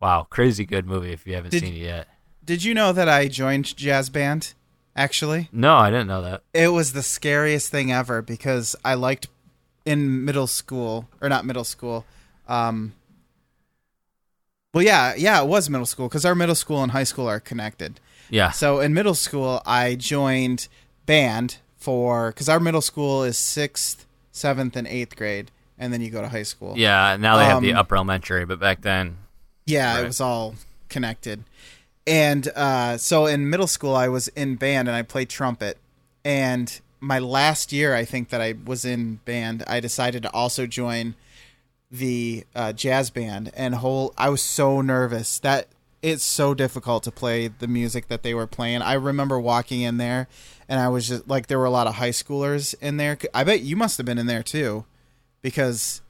[0.00, 2.08] wow, crazy good movie if you haven't Did- seen it yet.
[2.44, 4.54] Did you know that I joined jazz band?
[4.96, 6.42] Actually, No, I didn't know that.
[6.52, 9.28] it was the scariest thing ever because I liked
[9.84, 12.04] in middle school or not middle school.
[12.48, 12.94] Um,
[14.74, 17.40] well, yeah, yeah, it was middle school because our middle school and high school are
[17.40, 18.00] connected.
[18.30, 20.68] Yeah, So in middle school, I joined
[21.06, 26.10] band for because our middle school is sixth, seventh, and eighth grade, and then you
[26.10, 26.74] go to high school.
[26.76, 27.16] yeah.
[27.18, 29.16] Now they have the Um, upper elementary, but back then,
[29.66, 30.04] Yeah, Right.
[30.04, 30.54] it was all
[30.88, 31.44] connected.
[32.06, 35.76] And uh, so in middle school, I was in band and I played trumpet.
[36.24, 40.66] And my last year, I think that I was in band, I decided to also
[40.66, 41.14] join
[41.90, 43.50] the uh, jazz band.
[43.54, 45.68] And whole, I was so nervous that
[46.02, 48.82] it's so difficult to play the music that they were playing.
[48.82, 50.28] I remember walking in there,
[50.68, 53.18] and I was just like, there were a lot of high schoolers in there.
[53.34, 54.84] I bet you must have been in there too,
[55.42, 56.00] because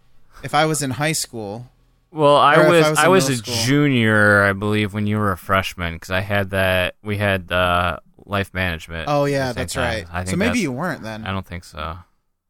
[0.42, 1.70] if I was in high school,
[2.10, 3.54] Well, I was I was I was, a school.
[3.64, 6.94] junior, I believe, when you were a freshman because I had that.
[7.02, 9.06] We had uh, life management.
[9.08, 10.06] Oh yeah, that's time.
[10.12, 10.28] right.
[10.28, 11.24] So maybe you weren't then.
[11.24, 11.98] I don't think so.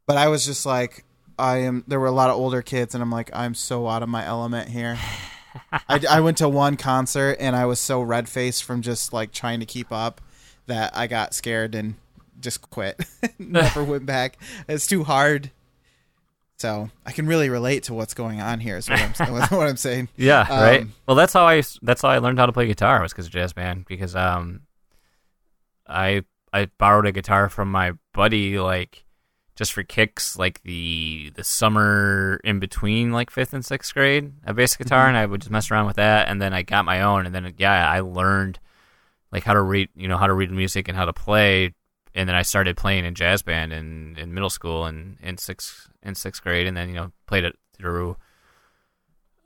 [0.06, 1.04] But I was just like,
[1.38, 1.84] I am.
[1.86, 4.24] There were a lot of older kids, and I'm like, I'm so out of my
[4.26, 4.98] element here.
[5.72, 9.32] I, I went to one concert, and I was so red faced from just like
[9.32, 10.20] trying to keep up
[10.66, 11.94] that I got scared and
[12.40, 13.04] just quit.
[13.38, 14.38] Never went back.
[14.68, 15.50] It's too hard.
[16.58, 18.76] So I can really relate to what's going on here.
[18.76, 20.08] Is what I'm what I'm saying.
[20.16, 20.82] Yeah, right.
[20.82, 23.26] Um, Well, that's how I that's how I learned how to play guitar was because
[23.26, 23.84] of jazz band.
[23.86, 24.62] Because um,
[25.86, 29.04] I I borrowed a guitar from my buddy like
[29.58, 34.54] just for kicks, like the the summer in between like fifth and sixth grade, a
[34.54, 35.08] bass guitar, Mm-hmm.
[35.08, 37.34] and I would just mess around with that, and then I got my own, and
[37.34, 38.60] then yeah, I learned
[39.32, 41.74] like how to read, you know, how to read music and how to play.
[42.14, 45.90] And then I started playing in jazz band in, in middle school and in sixth
[46.02, 48.16] in sixth grade, and then you know played it through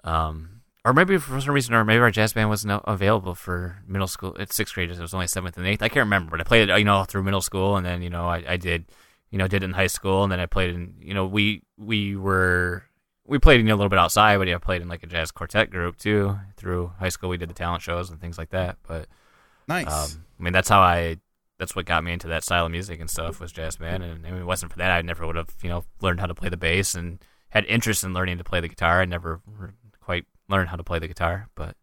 [0.05, 4.09] um, or maybe for some reason, or maybe our jazz band wasn't available for middle
[4.09, 4.37] school.
[4.39, 5.83] At sixth grade, it was only seventh and eighth.
[5.83, 8.11] I can't remember, but I played it, you know, through middle school, and then you
[8.11, 8.87] know, I, I did,
[9.33, 11.63] you know, did it in high school, and then I played in, you know, we
[11.79, 12.85] we were
[13.27, 15.07] we played you know, a little bit outside, but yeah, I played in like a
[15.07, 16.39] jazz quartet group too.
[16.57, 18.77] Through high school, we did the talent shows and things like that.
[18.87, 19.09] But
[19.67, 19.87] Nice.
[19.87, 21.17] um, I mean, that's how I.
[21.59, 24.27] That's what got me into that style of music and stuff was jazz band, and
[24.27, 26.49] if it wasn't for that, I never would have, you know, learned how to play
[26.49, 29.01] the bass and had interest in learning to play the guitar.
[29.01, 29.41] I never
[30.01, 31.77] quite learned how to play the guitar, but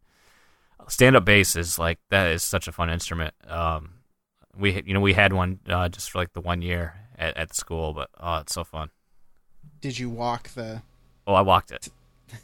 [0.90, 3.34] stand up bass is like that is such a fun instrument.
[3.48, 3.94] Um,
[4.58, 7.54] we you know we had one uh, just for like the one year at, at
[7.54, 8.90] school, but oh, it's so fun.
[9.82, 10.82] Did you walk the?
[11.28, 11.90] Oh, I walked it,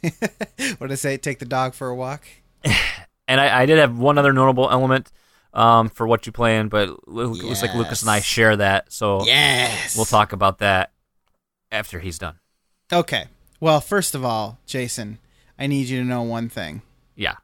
[0.78, 1.16] what did I say?
[1.16, 2.22] Take the dog for a walk.
[3.28, 5.10] and I, I did have one other notable element
[5.52, 9.24] um, for what you playing, but it looks like Lucas and I share that, so
[9.24, 9.96] Yes.
[9.96, 10.92] we'll talk about that
[11.72, 12.38] after he's done.
[12.92, 13.26] Okay.
[13.58, 15.18] Well, first of all, Jason,
[15.58, 16.82] I need you to know one thing.
[17.16, 17.36] Yeah.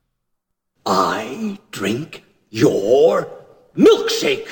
[0.85, 3.29] I drink your
[3.77, 4.47] milkshake.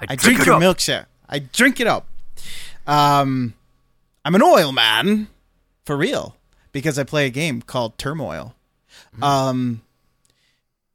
[0.00, 0.62] I drink it your up.
[0.62, 1.06] milkshake.
[1.28, 2.06] I drink it up.
[2.86, 3.54] Um,
[4.24, 5.28] I'm an oil man,
[5.84, 6.36] for real,
[6.72, 8.54] because I play a game called Turmoil.
[9.20, 9.82] Um,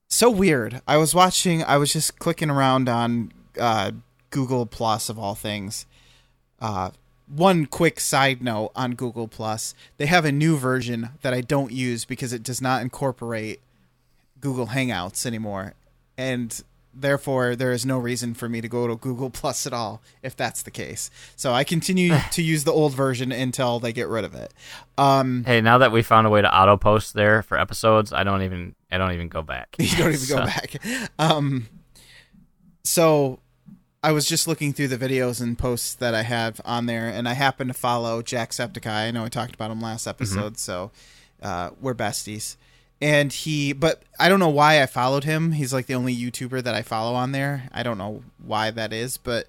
[0.08, 0.82] so weird.
[0.88, 1.64] I was watching.
[1.64, 3.92] I was just clicking around on uh,
[4.30, 5.86] Google Plus of all things.
[6.60, 6.92] Uh,
[7.28, 11.72] one quick side note on Google Plus: they have a new version that I don't
[11.72, 13.60] use because it does not incorporate
[14.40, 15.74] Google Hangouts anymore,
[16.18, 16.62] and
[16.94, 20.36] therefore there is no reason for me to go to Google Plus at all if
[20.36, 21.10] that's the case.
[21.36, 24.54] So I continue to use the old version until they get rid of it.
[24.98, 28.24] Um, Hey, now that we found a way to auto post there for episodes, I
[28.24, 29.76] don't even I don't even go back.
[29.80, 30.76] you don't even So- go back.
[31.18, 31.68] Um,
[32.84, 33.40] so
[34.04, 37.28] I was just looking through the videos and posts that I have on there, and
[37.28, 39.08] I happen to follow jack Jacksepticeye.
[39.08, 40.92] I know I talked about him last episode, so
[41.42, 42.58] uh, we're besties.
[43.04, 45.52] And he, but I don't know why I followed him.
[45.52, 47.68] He's like the only YouTuber that I follow on there.
[47.74, 49.46] I don't know why that is, but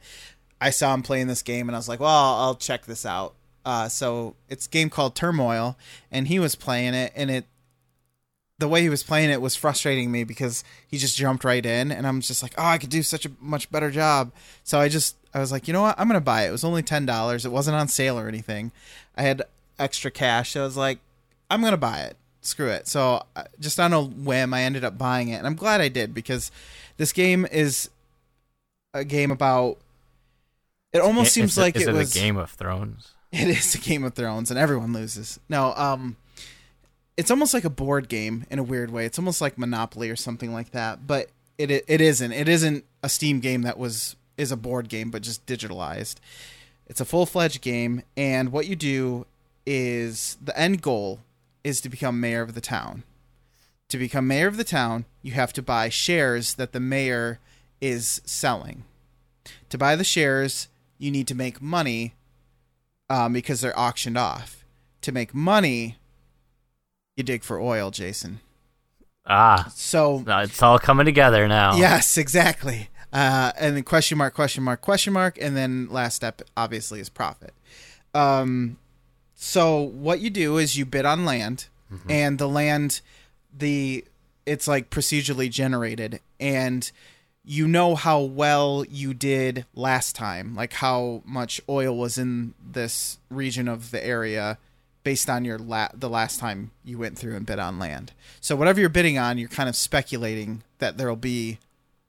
[0.61, 3.35] I saw him playing this game, and I was like, well, I'll, check this out.
[3.65, 5.77] Uh, so it's game called Turmoil,
[6.11, 7.45] and he was playing it, and it
[8.59, 11.93] the way he was playing it was frustrating me because he just jumped right in,
[11.93, 14.33] and I'm just like, oh, I could do such a much better job.
[14.65, 16.49] So I just I was like, you know what, I'm gonna buy it.
[16.49, 17.47] It was only ten dollars.
[17.47, 18.73] It wasn't on sale or anything.
[19.17, 19.43] I had
[19.79, 20.53] extra cash.
[20.55, 20.99] So I was like,
[21.49, 22.17] I'm gonna buy it.
[22.45, 22.87] Screw it.
[22.87, 23.25] So
[23.59, 26.51] just on a whim, I ended up buying it, and I'm glad I did because
[26.99, 27.89] this game is
[28.93, 29.79] a game about.
[30.93, 33.13] It almost seems like it it was a Game of Thrones.
[33.33, 35.41] it is a Game of Thrones, and everyone loses.
[35.49, 36.17] No, um,
[37.17, 39.07] it's almost like a board game in a weird way.
[39.07, 42.33] It's almost like Monopoly or something like that, but it it isn't.
[42.33, 46.17] It isn't a Steam game that was is a board game, but just digitalized.
[46.87, 49.25] It's a full fledged game, and what you do
[49.65, 51.21] is the end goal
[51.65, 53.03] is to become mayor of the town.
[53.89, 57.41] To become mayor of the town, you have to buy shares that the mayor
[57.81, 58.85] is selling.
[59.71, 62.15] To buy the shares, you need to make money
[63.11, 64.65] um, because they're auctioned off.
[65.03, 65.97] To make money,
[67.17, 68.41] you dig for oil, Jason.
[69.27, 71.77] Ah, So it's all coming together now.
[71.77, 72.89] yes, exactly.
[73.13, 77.09] Uh, and then question mark, question mark, question mark, and then last step obviously is
[77.09, 77.55] profit.
[78.13, 78.77] Um,
[79.35, 82.11] so what you do is you bid on land, mm-hmm.
[82.11, 83.01] and the land,
[83.57, 84.05] the
[84.47, 86.91] it's like procedurally generated, and
[87.45, 93.19] you know how well you did last time, like how much oil was in this
[93.29, 94.59] region of the area
[95.03, 98.13] based on your la- the last time you went through and bid on land.
[98.41, 101.59] So whatever you're bidding on, you're kind of speculating that there'll be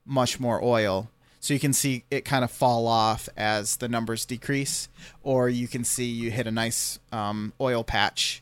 [0.05, 1.09] much more oil.
[1.45, 4.89] So you can see it kind of fall off as the numbers decrease,
[5.21, 8.41] or you can see you hit a nice um, oil patch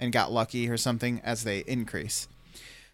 [0.00, 2.26] and got lucky or something as they increase.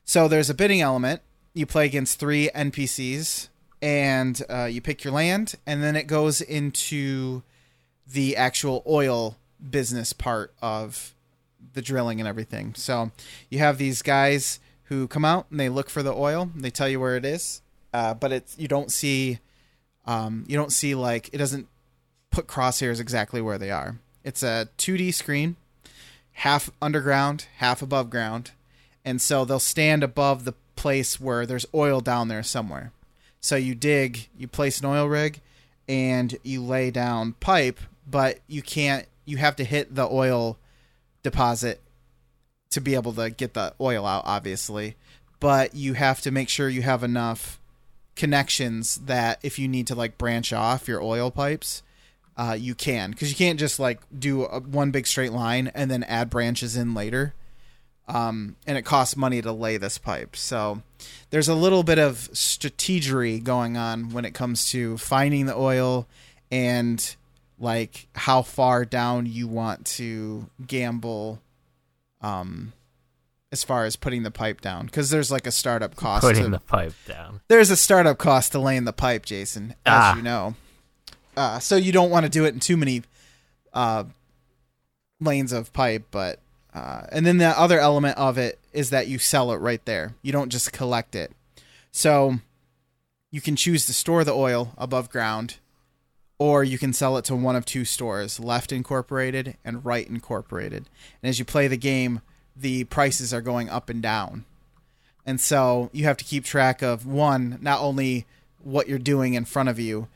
[0.05, 1.23] So there's a bidding element.
[1.55, 3.49] You play against three NPCs,
[3.81, 7.43] and uh, you pick your land, and then it goes into
[8.07, 9.39] the actual oil
[9.71, 11.15] business part of
[11.73, 12.75] the drilling and everything.
[12.75, 13.11] So
[13.49, 16.51] you have these guys who come out and they look for the oil.
[16.55, 17.63] They tell you where it is,
[17.95, 19.39] uh, but it's you don't see,
[20.07, 21.69] um, you don't see like it doesn't
[22.31, 23.97] put crosshairs exactly where they are.
[24.25, 25.57] It's a 2D screen,
[26.33, 28.53] half underground, half above ground,
[29.05, 32.93] and so they'll stand above the place where there's oil down there somewhere.
[33.41, 35.41] So you dig, you place an oil rig,
[35.89, 39.07] and you lay down pipe, but you can't.
[39.25, 40.59] You have to hit the oil
[41.23, 41.81] deposit
[42.71, 44.97] to be able to get the oil out, obviously.
[45.41, 47.61] But you have to make sure you have enough
[48.17, 51.83] connections that if you need to like branch off your oil pipes,
[52.37, 55.91] uh, you can because you can't just like do a, one big straight line and
[55.91, 57.35] then add branches in later.
[58.09, 60.37] Um, and it costs money to lay this pipe.
[60.37, 60.83] So
[61.31, 66.07] there's a little bit of strategery going on when it comes to finding the oil
[66.51, 67.17] and
[67.59, 71.41] like how far down you want to gamble
[72.21, 72.73] um
[73.53, 76.51] as far as putting the pipe down because there's like a startup cost Putting to,
[76.51, 77.41] the pipe down.
[77.49, 80.17] there's a startup cost to laying the pipe jason as Ah.
[80.17, 80.55] you know
[81.37, 83.03] uh, so you don't want to do it in too many
[83.73, 84.05] uh,
[85.21, 86.41] lanes of pipe but
[86.75, 90.15] uh, and then the other element of it is that you sell it right there
[90.23, 91.31] you don't just collect it
[91.93, 92.37] so
[93.31, 95.57] you can choose to store the oil above ground
[96.39, 100.89] or you can sell it to one of two stores left incorporated and right incorporated
[101.23, 102.21] and as you play the game
[102.59, 104.45] the prices are going up and down.
[105.25, 108.27] And so you have to keep track of one not only
[108.63, 110.09] what you're doing in front of you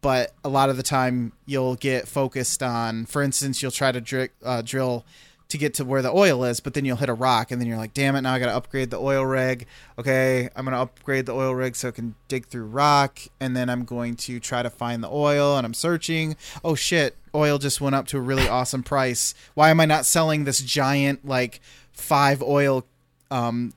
[0.00, 4.00] but a lot of the time you'll get focused on for instance you'll try to
[4.00, 5.04] dri- uh, drill
[5.48, 7.66] to get to where the oil is but then you'll hit a rock and then
[7.66, 9.66] you're like damn it now i gotta upgrade the oil rig.
[9.98, 13.68] Okay i'm gonna upgrade the oil rig so it can dig through rock and then
[13.68, 16.36] i'm going to try to find the oil and i'm searching.
[16.64, 19.34] Oh shit oil just went up to a really awesome price.
[19.54, 21.60] Why am i not selling this giant like
[21.96, 22.84] five oil
[23.30, 23.72] um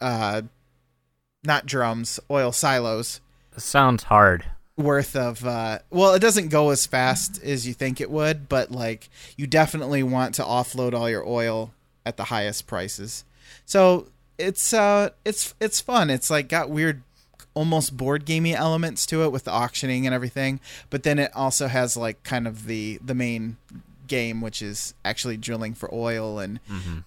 [0.00, 0.40] uh
[1.44, 3.20] not drums oil silos
[3.56, 4.44] sounds hard.
[4.76, 8.70] worth of uh well it doesn't go as fast as you think it would but
[8.70, 11.72] like you definitely want to offload all your oil
[12.06, 13.24] at the highest prices
[13.66, 14.06] so
[14.38, 17.02] it's uh it's it's fun it's like got weird
[17.52, 21.66] almost board gamey elements to it with the auctioning and everything but then it also
[21.66, 23.56] has like kind of the the main
[24.10, 26.60] game which is actually drilling for oil and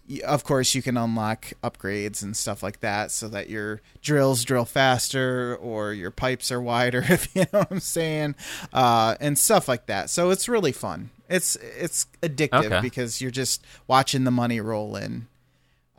[0.09, 4.43] y- of course you can unlock upgrades and stuff like that so that your drills
[4.43, 8.33] drill faster or your pipes are wider if you know what i'm saying
[8.73, 12.81] uh, and stuff like that so it's really fun it's it's addictive Okay.
[12.81, 15.27] because you're just watching the money roll in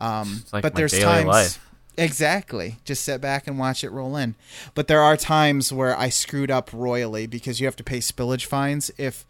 [0.01, 1.61] um, like but there's times life.
[1.97, 2.75] Exactly.
[2.83, 4.35] Just sit back and watch it roll in.
[4.73, 8.43] But there are times where I screwed up royally because you have to pay spillage
[8.45, 9.25] fines if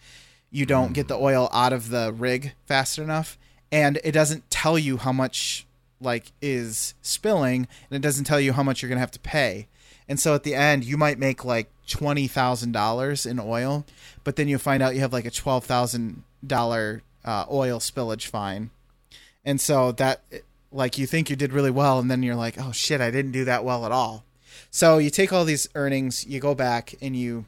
[0.56, 3.38] you don't get the oil out of the rig fast enough.
[3.74, 5.68] And it doesn't tell you how much
[5.99, 9.20] like is spilling and it doesn't tell you how much you're going to have to
[9.20, 9.68] pay.
[10.08, 13.86] And so at the end you might make like $20,000 in oil,
[14.24, 18.70] but then you find out you have like a $12,000 uh, oil spillage fine.
[19.43, 20.22] And so that
[20.72, 23.32] like you think you did really well and then you're like, "Oh shit, I didn't
[23.32, 24.24] do that well at all."
[24.72, 27.45] So you take all these earnings, you go back and you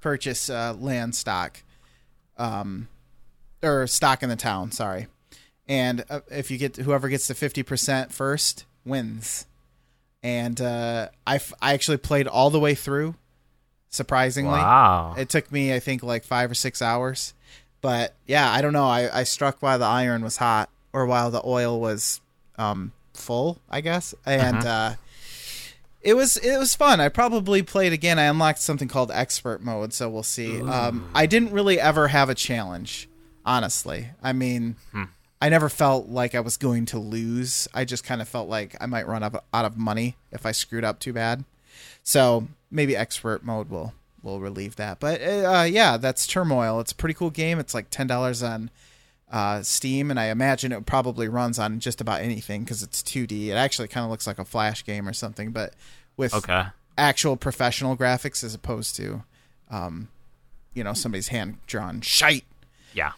[0.00, 1.62] purchase uh, land stock,
[2.38, 2.88] um,
[3.62, 4.72] or stock in the town.
[4.72, 5.06] Sorry,
[5.68, 9.46] and uh, if you get whoever gets to fifty percent first wins.
[10.24, 13.16] And uh, I f- I actually played all the way through.
[13.90, 15.14] Surprisingly, Wow.
[15.18, 17.34] it took me I think like five or six hours.
[17.80, 18.86] But yeah, I don't know.
[18.86, 22.20] I, I struck while the iron was hot, or while the oil was
[22.56, 24.94] um, full, I guess, and uh,
[26.02, 27.00] it was it was fun.
[27.00, 28.18] I probably played again.
[28.18, 30.60] I unlocked something called expert mode, so we'll see.
[30.60, 33.08] Um, I didn't really ever have a challenge,
[33.44, 34.08] honestly.
[34.22, 34.76] I mean,
[35.40, 37.68] I never felt like I was going to lose.
[37.74, 40.52] I just kind of felt like I might run out out of money if I
[40.52, 41.44] screwed up too bad.
[42.02, 45.00] So maybe expert mode will will relieve that.
[45.00, 46.80] But uh, yeah, that's Turmoil.
[46.80, 47.58] It's a pretty cool game.
[47.58, 48.70] It's like ten dollars on
[49.32, 53.48] uh, Steam, and I imagine it probably runs on just about anything because it's 2D.
[53.48, 55.72] It actually kind of looks like a Flash game or something, but
[56.16, 56.66] with Okay.
[56.98, 59.22] actual professional graphics as opposed to,
[59.70, 60.08] um,
[60.74, 62.44] you know, somebody's hand drawn shite.
[62.92, 63.12] Yeah.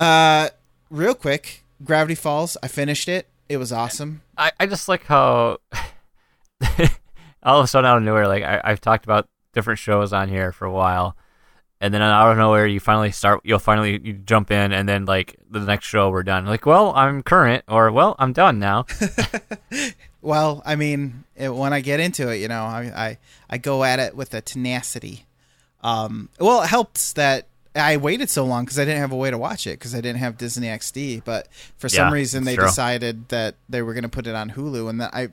[0.00, 0.48] Uh,
[0.90, 2.56] real quick, Gravity Falls.
[2.62, 3.26] I finished it.
[3.50, 4.22] It was awesome.
[4.36, 5.58] I, I just like how
[7.42, 10.28] all of a sudden out of nowhere, like I, I've talked about different shows on
[10.28, 11.16] here for a while,
[11.80, 15.04] and then out of nowhere you finally start, you'll finally you jump in, and then
[15.04, 16.46] like the next show we're done.
[16.46, 18.86] Like, well, I'm current, or well, I'm done now.
[20.20, 23.18] Well, I mean, it, when I get into it, you know, I I,
[23.48, 25.26] I go at it with a tenacity.
[25.82, 29.30] Um, well, it helps that I waited so long because I didn't have a way
[29.30, 31.22] to watch it because I didn't have Disney XD.
[31.24, 32.66] But for some Yeah, reason, they true.
[32.66, 35.28] decided that they were going to put it on Hulu, and that I,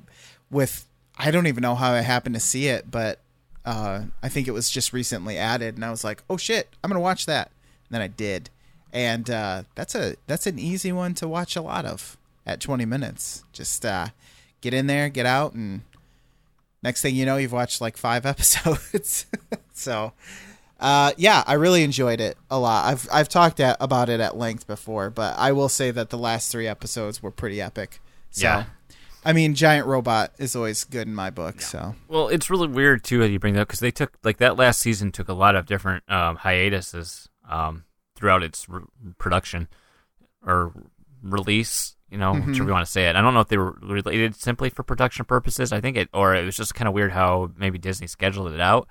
[0.52, 0.88] with
[1.18, 3.20] I don't even know how I happened to see it, but
[3.66, 6.89] uh, I think it was just recently added, and I was like, oh shit, I'm
[6.89, 7.51] gonna watch that.
[7.89, 8.49] And then I did,
[8.93, 12.86] and uh, that's a that's an easy one to watch a lot of at 20
[12.86, 13.43] minutes.
[13.51, 14.07] Just uh,
[14.61, 15.82] get in there, get out, and
[16.84, 19.26] next thing you know, you've watched like five episodes.
[19.74, 20.13] so,
[20.80, 22.86] uh, yeah, I really enjoyed it a lot.
[22.86, 26.18] I've I've talked at, about it at length before, but I will say that the
[26.18, 27.99] last three episodes were pretty epic.
[28.32, 28.66] So, Yeah.
[29.26, 31.59] I mean, Giant Robot is always good in my book.
[31.59, 34.38] So, Well, it's really weird too that you bring that up because they took like
[34.38, 38.84] that last season took a lot of different um, hiatuses um, throughout its re-
[39.17, 39.67] production
[40.45, 40.71] or
[41.23, 41.95] release.
[42.11, 43.15] You know, whichever you want to say it.
[43.15, 45.73] I don't know if they were related simply for production purposes.
[45.73, 48.59] I think it, or it was just kind of weird how maybe Disney scheduled it
[48.61, 48.88] out.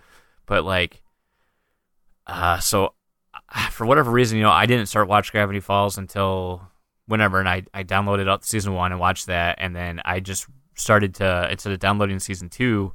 [0.47, 1.03] But like,
[2.27, 2.95] uh, so
[3.55, 6.69] uh, for whatever reason, you know, I didn't start watch Gravity Falls until
[7.07, 10.47] whenever, and I I downloaded up season one and watched that, and then I just
[10.77, 12.93] started to instead of downloading season two,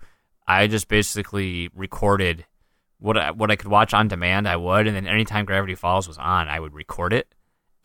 [0.48, 2.46] I just basically recorded
[3.00, 4.48] what I, what I could watch on demand.
[4.48, 7.34] I would, and then anytime Gravity Falls was on, I would record it.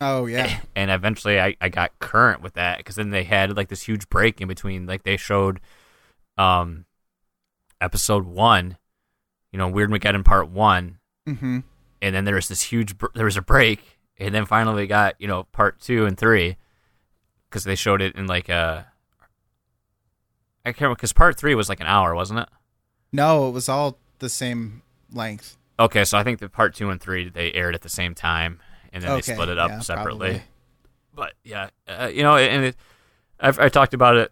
[0.01, 3.69] oh yeah, And eventually, I, I got current with that because then they had like
[3.69, 4.85] this huge break in between.
[4.85, 5.61] Like they showed,
[6.37, 6.85] um,
[7.79, 8.77] episode one,
[9.51, 11.59] you know, Weirdmageddon Part One, hmm
[12.01, 14.87] and then there was this huge br- there was a break and then finally we
[14.87, 16.57] got you know part two and three
[17.49, 18.87] because they showed it in like a
[20.65, 22.49] i can't remember because part three was like an hour wasn't it
[23.11, 25.57] no, it was all the same length.
[25.79, 28.59] okay so i think the part two and three they aired at the same time
[28.91, 30.43] and then Okay, they split it up yeah, separately probably.
[31.13, 32.75] but yeah uh, you know and it,
[33.39, 34.31] I've, i talked about it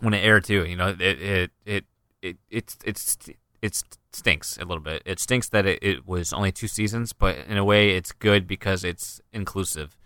[0.00, 1.84] when it aired too you know it it it
[2.22, 3.16] it it's it's
[3.62, 3.82] it
[4.12, 7.56] stinks a little bit it stinks that it, it was only two seasons but in
[7.56, 9.96] a way it's good because it's inclusive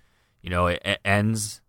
[0.43, 1.61] you know it, it ends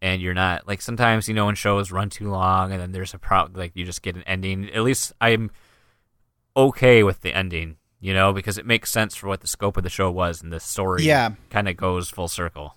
[0.00, 3.12] and you're not like sometimes you know when shows run too long and then there's
[3.14, 5.50] a problem like you just get an ending at least i'm
[6.56, 9.82] okay with the ending you know because it makes sense for what the scope of
[9.82, 11.30] the show was and the story Yeah.
[11.50, 12.74] kind of goes full circle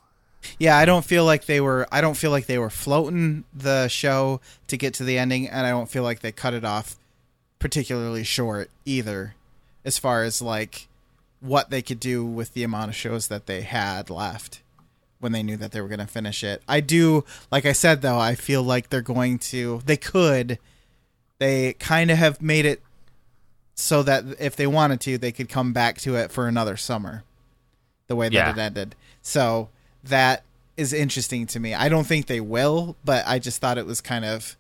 [0.58, 1.86] Yeah, I don't feel like they were.
[1.92, 5.68] I don't feel like they were floating the show to get to the ending, and
[5.68, 6.96] I don't feel like they cut it off
[7.60, 9.36] particularly short either,
[9.86, 10.88] as far as like
[11.42, 14.62] what they could do with the amount of shows that they had left
[15.20, 16.62] when they knew that they were going to finish it.
[16.68, 19.82] I do, like I said though, I feel like they're going to.
[19.86, 20.60] They could.
[21.40, 22.82] They kind of have made it
[23.76, 27.24] so that if they wanted to, they could come back to it for another summer.
[28.08, 28.52] The way that Yeah.
[28.52, 28.96] it ended.
[29.22, 29.70] So
[30.04, 30.44] that
[30.76, 31.74] is interesting to me.
[31.74, 34.58] I don't think they will, but I just thought it was kind of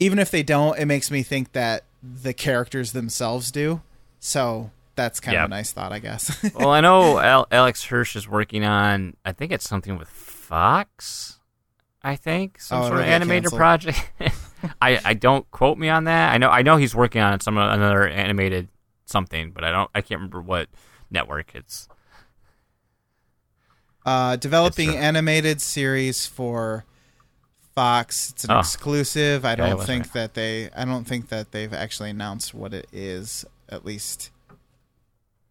[0.00, 3.82] even if they don't, it makes me think that the characters themselves do.
[4.18, 5.44] So that's kind Yeah.
[5.44, 6.42] of a nice thought, I guess.
[6.54, 9.16] well, I know Al- Alex Hirsch is working on.
[9.24, 11.38] I think it's something with Fox.
[12.02, 13.58] I think some Oh, sort of animated canceled.
[13.58, 14.10] project.
[14.82, 16.32] I I don't quote me on that.
[16.32, 18.68] I know I know he's working on some another animated
[19.06, 20.68] something, but I don't I can't remember what
[21.10, 21.88] network it's.
[24.06, 26.84] Uh, developing It's, uh, animated series for
[27.74, 28.30] Fox.
[28.30, 28.58] It's an Oh.
[28.60, 29.44] exclusive.
[29.44, 30.12] I don't was think right.
[30.14, 30.70] that they.
[30.70, 33.44] I don't think that they've actually announced what it is.
[33.68, 34.30] At least,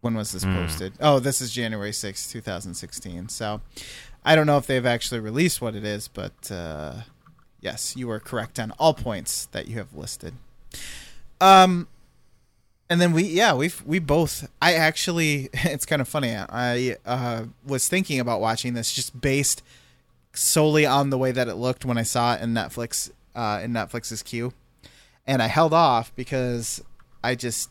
[0.02, 0.56] when was this Hmm.
[0.56, 0.94] posted?
[1.00, 3.30] Oh, this is January sixth, two thousand sixteen.
[3.30, 3.62] So,
[4.26, 7.02] I don't know if they've actually released what it is, but uh,
[7.62, 10.34] yes, you are correct on all points that you have listed.
[11.42, 11.88] Um,
[12.90, 17.44] and then we yeah we we both i actually it's kind of funny i uh
[17.64, 19.62] was thinking about watching this just based
[20.34, 23.72] solely on the way that it looked when i saw it in netflix uh in
[23.72, 24.54] netflix's queue.
[25.28, 26.84] And i held off because
[27.24, 27.70] i just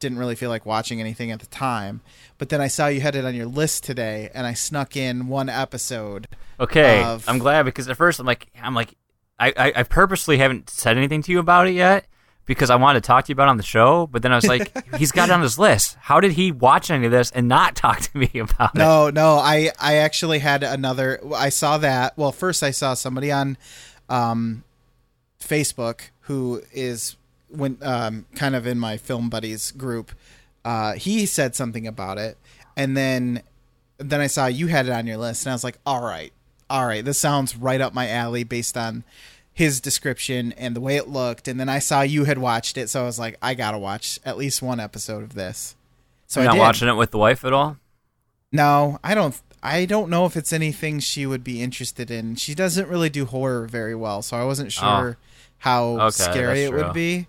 [0.00, 2.00] didn't really feel like watching anything at the time.
[2.36, 5.28] But then i saw you had it on your list today and i snuck in
[5.28, 6.28] one episode
[6.60, 8.94] Okay, Of- I'm glad because at first I'm like I'm like
[9.38, 12.06] I, I I purposely haven't said anything to you about it yet
[12.46, 14.36] because I wanted to talk to you about it on the show, but then I
[14.36, 15.96] was like he's got it on his list.
[16.00, 18.78] How did he watch any of this and not talk to me about it?
[18.78, 21.20] No, no, I I actually had another.
[21.34, 22.16] I saw that.
[22.16, 23.56] Well, first I saw somebody on
[24.08, 24.64] um,
[25.40, 27.16] Facebook who is
[27.48, 30.12] when um, kind of in my film buddies group.
[30.64, 32.38] Uh, he said something about it,
[32.76, 33.42] and then
[33.98, 36.32] then I saw you had it on your list, and I was like, all right,
[36.70, 39.04] all right, this sounds right up my alley based on
[39.54, 41.46] his description and the way it looked.
[41.48, 44.18] And then I saw you had watched it, so I was like, I gotta watch
[44.24, 45.76] at least one episode of this.
[46.26, 46.60] So You're I not did.
[46.60, 47.76] watching it with the wife at all?
[48.50, 49.40] No, I don't.
[49.62, 52.34] I don't know if it's anything she would be interested in.
[52.36, 55.16] She doesn't really do horror very well, so I wasn't sure
[55.58, 56.00] how Oh.
[56.00, 56.82] Okay, scary it true.
[56.84, 57.26] would be.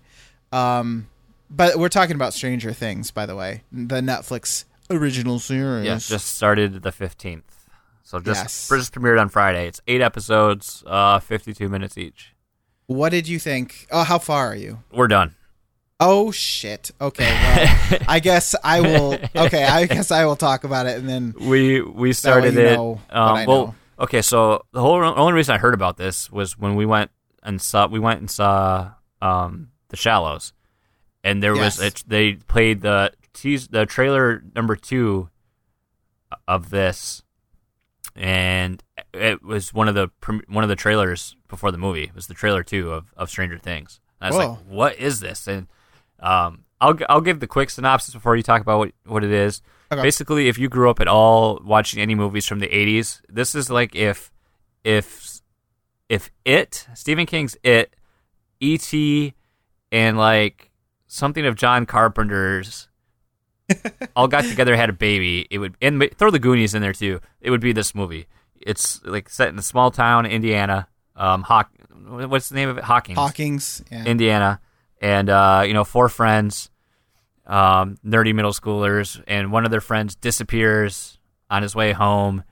[0.52, 1.06] Um,
[1.48, 5.86] but we're talking about Stranger Things, by the way, the Netflix original series.
[5.86, 7.42] Yeah, just started the 15th.
[8.06, 8.68] So just Yes.
[8.68, 9.66] just premiered on Friday.
[9.66, 12.34] It's 8 episodes, uh 52 minutes each.
[12.86, 13.88] What did you think?
[13.90, 14.78] Oh, how far are you?
[14.92, 15.34] We're done.
[15.98, 16.92] Oh shit.
[17.00, 19.18] Okay, well, I guess I will.
[19.34, 22.78] Okay, I guess I will talk about it, and then We we started it.
[22.78, 24.22] um, well, okay.
[24.22, 27.10] So the whole only reason I heard about this was when we went
[27.42, 28.92] and saw we went and saw
[29.22, 30.52] um, the Shallows,
[31.24, 31.78] and there Yes.
[31.78, 35.28] was it, they played the tease the trailer number two
[36.46, 37.22] of this,
[38.16, 40.10] and it was one of the
[40.48, 42.04] one of the trailers before the movie.
[42.04, 44.00] It was the trailer two of, of Stranger Things.
[44.20, 44.52] And I was Whoa.
[44.52, 45.66] like, "What is this?" And
[46.20, 49.62] um, I'll I'll give the quick synopsis before you talk about what, what it is.
[49.92, 50.02] Okay.
[50.02, 53.70] Basically, if you grew up at all watching any movies from the '80s, this is
[53.70, 54.32] like if
[54.82, 55.40] if
[56.08, 57.94] if it Stephen King's It,
[58.60, 59.34] E.T.
[59.92, 60.70] and like
[61.06, 62.88] something of John Carpenter's
[64.16, 67.20] all got together had a baby, it would and throw the Goonies in there too.
[67.40, 68.26] It would be this movie.
[68.60, 70.88] It's like set in a small town, Indiana.
[71.14, 71.70] Um, Hawk,
[72.06, 72.84] what's the name of it?
[72.84, 73.18] Hawkins.
[73.18, 73.84] Hawkins.
[73.90, 74.04] Yeah.
[74.04, 74.60] Indiana,
[75.00, 76.70] and uh, you know, four friends,
[77.46, 81.18] um, nerdy middle schoolers, and one of their friends disappears
[81.50, 82.44] on his way home,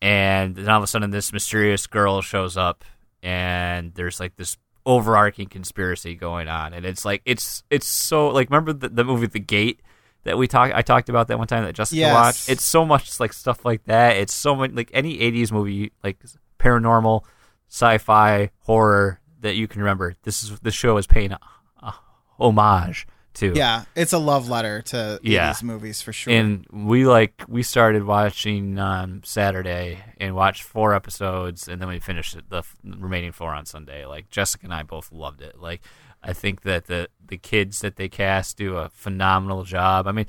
[0.00, 2.84] and then all of a sudden, this mysterious girl shows up,
[3.22, 8.48] and there's like this overarching conspiracy going on, and it's like it's it's so like
[8.50, 9.80] remember the, the movie The Gate
[10.26, 12.12] that we talked I talked about that one time that Jessica Yes.
[12.14, 12.48] watched.
[12.50, 14.16] It's so much like stuff like that.
[14.16, 16.18] It's so much like any '80s movie like
[16.60, 17.22] paranormal,
[17.68, 20.14] sci-fi, horror that you can remember.
[20.22, 21.38] This is the show is paying a,
[21.82, 21.94] a
[22.38, 23.52] homage to.
[23.54, 25.52] yeah, it's a love letter to Yeah.
[25.52, 26.32] 80s movies for sure.
[26.32, 31.98] And we like we started watching on Saturday and watched four episodes, and then we
[31.98, 34.06] finished the remaining four on Sunday.
[34.06, 35.60] Like Jessica and I both loved it.
[35.60, 35.82] Like
[36.26, 40.06] I think that the the kids that they cast do a phenomenal job.
[40.06, 40.26] I mean,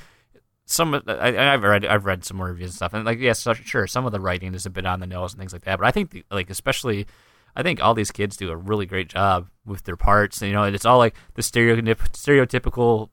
[0.66, 4.06] some I, I've read I've read some reviews and stuff, and like yes, sure, some
[4.06, 5.80] of the writing is a bit on the nose and things like that.
[5.80, 7.08] But I think the, like especially.
[7.56, 10.44] I think all these kids do a really great job with their parts.
[10.44, 13.10] You know, and it's all like the stereotyp- stereotypical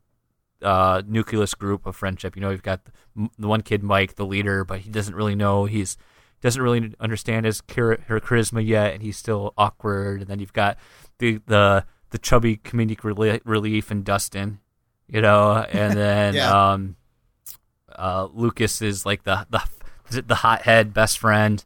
[0.61, 2.37] uh, nucleus group of friendship.
[2.37, 5.35] You know, you've got the, the one kid, Mike, the leader, but he doesn't really
[5.35, 5.97] know he's
[6.43, 10.21] doesn't really understand his her charisma yet, and he's still awkward.
[10.21, 10.77] And then you've got
[11.19, 14.61] the the the chubby comedic reli- relief and Dustin,
[15.09, 16.73] you know, and then Yeah.
[16.73, 16.95] um,
[17.93, 21.65] uh, Lucas is like the the the hothead best friend.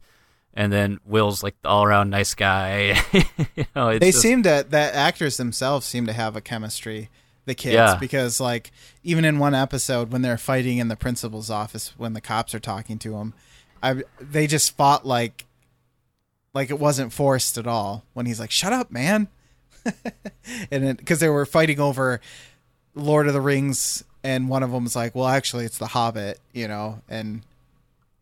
[0.55, 2.99] And then Will's like the all around nice guy.
[3.13, 7.11] you know, it's they just- seem to that actors themselves seem to have a chemistry
[7.45, 7.97] the kids Yeah.
[8.01, 8.71] because like
[9.05, 12.61] even in one episode when they're fighting in the principal's office when the cops are
[12.61, 13.33] talking to him
[13.83, 15.47] I they just fought like
[16.55, 19.29] like it wasn't forced at all when he's like shut up man
[20.71, 22.21] and because they were fighting over
[22.95, 26.39] Lord of the Rings and one of them was like well actually it's the Hobbit
[26.53, 27.43] you know and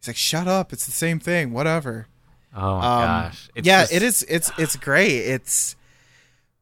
[0.00, 2.06] he's like shut up it's the same thing whatever
[2.54, 3.48] Oh my Um, gosh.
[3.54, 4.22] It's yeah, just- it is.
[4.30, 5.18] It's it's great.
[5.26, 5.76] It's.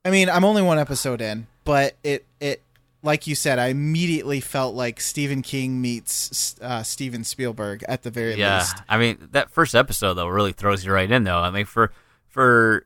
[0.04, 2.62] I mean, I'm only one episode in, but it it
[3.04, 8.10] like you said, I immediately felt like Stephen King meets uh, Steven Spielberg at the
[8.10, 8.76] very Yeah, least.
[8.88, 11.38] I mean that first episode though really throws you right in though.
[11.38, 11.92] I mean for
[12.26, 12.84] for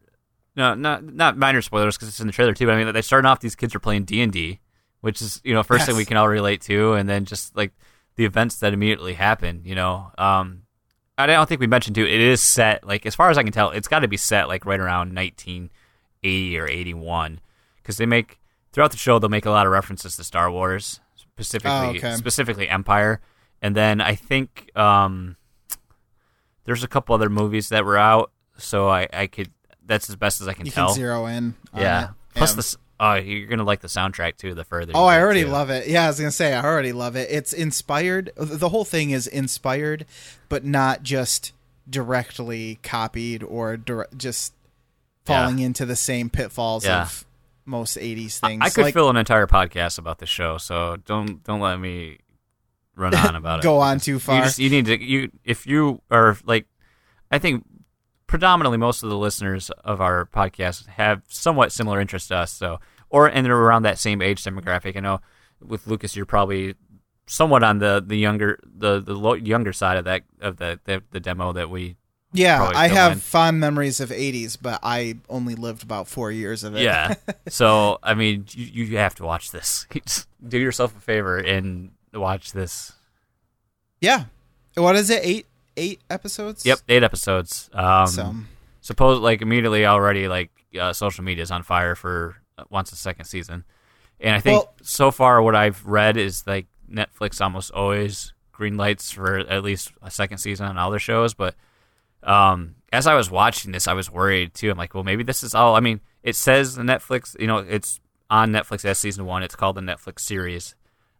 [0.58, 2.66] no not not minor spoilers because it's in the trailer too.
[2.66, 4.60] But I mean they starting off these kids are playing D and D,
[5.00, 7.72] which is you know first thing we can all relate to, and then just like
[8.16, 9.62] the events that immediately happen.
[9.64, 10.62] You know, um,
[11.16, 12.04] I don't think we mentioned too.
[12.04, 14.48] It is set like as far as I can tell, it's got to be set
[14.48, 17.40] like right around 1980 or 81
[17.76, 18.38] because they make
[18.72, 22.14] throughout the show they'll make a lot of references to Star Wars specifically Oh, okay.
[22.16, 23.20] specifically Empire,
[23.62, 25.36] and then I think um,
[26.64, 29.50] there's a couple other movies that were out, so I I could
[29.88, 30.86] that's as best as I can You tell.
[30.88, 31.54] can zero in.
[31.76, 32.04] yeah.
[32.04, 32.10] it.
[32.36, 32.56] Plus Yeah.
[32.62, 34.54] the oh you're gonna like the soundtrack too.
[34.54, 35.48] The further Oh, I already too.
[35.48, 35.88] love it.
[35.88, 37.28] Yeah, I was gonna say I already love it.
[37.30, 38.30] It's inspired.
[38.36, 40.06] The whole thing is inspired,
[40.48, 41.52] but not just
[41.88, 44.52] directly copied or dir- just
[45.26, 45.42] Yeah.
[45.42, 47.02] falling into the same pitfalls Yeah.
[47.02, 47.24] of
[47.64, 48.62] most '80s things.
[48.62, 52.18] I could like, fill an entire podcast about the show, so don't don't let me
[52.94, 53.62] run on about it.
[53.62, 54.36] go on too far.
[54.36, 56.66] You just you need to you if you are like
[57.30, 57.64] I think
[58.28, 62.78] predominantly most of the listeners of our podcast have somewhat similar interests to us, so
[63.10, 64.96] or and they're around that same age demographic.
[64.96, 65.20] I know
[65.60, 66.76] with Lucas, you're probably
[67.26, 71.02] somewhat on the the younger the the lo- younger side of that of the the,
[71.10, 71.96] the demo that we
[72.32, 73.18] yeah, I have in.
[73.18, 76.82] fond memories of '80s, but I only lived about four years of it.
[76.82, 77.14] Yeah.
[77.48, 79.86] so I mean, you, you have to watch this.
[80.46, 82.92] Do yourself a favor and watch this.
[84.00, 84.24] yeah.
[84.74, 85.22] What is it?
[85.24, 85.46] Eight
[85.78, 86.66] eight episodes.
[86.66, 87.70] Yep, eight episodes.
[87.72, 88.34] Um, So
[88.80, 92.96] suppose like immediately already like uh, social media is on fire for uh, once a
[92.96, 93.64] second season,
[94.20, 98.76] and I think Well- so far what I've read is like Netflix almost always green
[98.76, 101.54] lights for at least a second season on all their shows, but
[102.24, 104.70] um, as I was watching this, I was worried too.
[104.70, 105.76] I'm like, well, maybe this is all.
[105.76, 109.42] I mean, it says the Netflix, you know, it's on Netflix as season one.
[109.44, 110.74] It's called the Netflix series.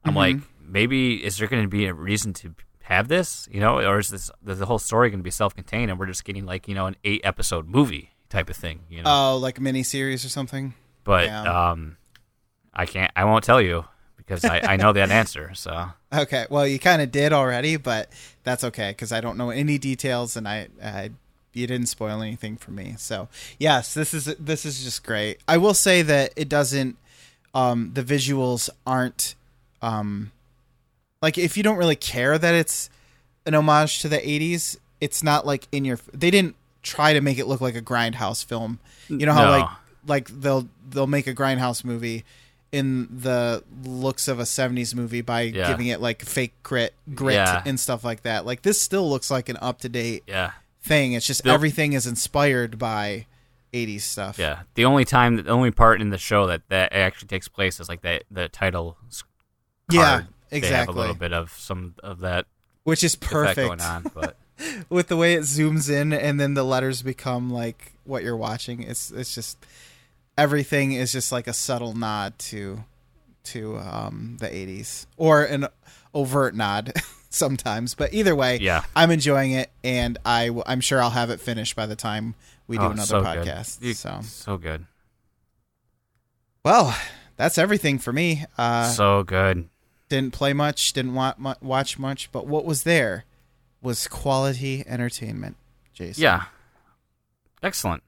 [0.05, 2.55] I'm like, maybe is there going to be a reason to
[2.89, 5.91] have this, you know, or is this is the whole story going to be self-contained
[5.91, 9.03] and we're just getting like you know an eight episode movie type of thing, you
[9.03, 9.35] know?
[9.35, 10.73] oh, like a mini series or something.
[11.05, 11.71] but yeah.
[11.71, 11.99] um,
[12.73, 13.85] I can't, I won't tell you
[14.17, 15.53] because I, I know that answer.
[15.55, 18.11] So Okay, well, you kind of did already, but
[18.43, 21.11] that's okay because I don't know any details, and I, I,
[21.53, 22.95] you didn't spoil anything for me.
[22.97, 23.29] So
[23.59, 25.41] yes, this is this is just great.
[25.47, 26.97] I will say that it doesn't,
[27.53, 29.35] um, the visuals aren't,
[29.83, 30.33] um,
[31.23, 32.91] like if you don't really care that it's
[33.47, 35.99] an homage to the '80s, it's not like in your.
[36.13, 38.79] They didn't try to make it look like a grindhouse film.
[39.09, 39.51] You know how No.
[39.51, 39.69] like
[40.07, 42.25] like they'll they'll make a grindhouse movie
[42.71, 45.69] in the looks of a 70s movie by Yeah.
[45.69, 47.63] giving it like fake grit grit Yeah.
[47.65, 50.51] and stuff like that like this still looks like an up-to-date yeah,
[50.83, 53.25] thing it's just Bill- everything is inspired by
[53.73, 54.61] 80s stuff yeah.
[54.75, 57.89] The only time, the only part in the show that that actually takes place is
[57.89, 58.99] like that the title.
[59.09, 59.25] s-
[59.91, 60.63] yeah card.
[60.63, 62.47] They have a little bit of some of that
[62.85, 64.37] which is perfect going on, but.
[64.89, 68.83] with the way it zooms in and then the letters become like what you're watching
[68.83, 69.57] it's it's just
[70.37, 72.83] everything is just like a subtle nod to
[73.45, 75.69] to um the 80s or an
[76.13, 76.93] overt nod
[77.31, 78.83] sometimes but either way Yeah.
[78.97, 82.35] i'm enjoying it and i w- i'm sure i'll have it finished by the time
[82.67, 84.87] we do Oh, another so podcast You- so so good,
[86.65, 86.97] well
[87.37, 89.69] that's everything for me uh so good.
[90.09, 93.25] Didn't play much didn't watch much but what was there
[93.81, 95.57] was quality entertainment
[95.93, 96.45] jason Yeah,
[97.63, 98.03] excellent.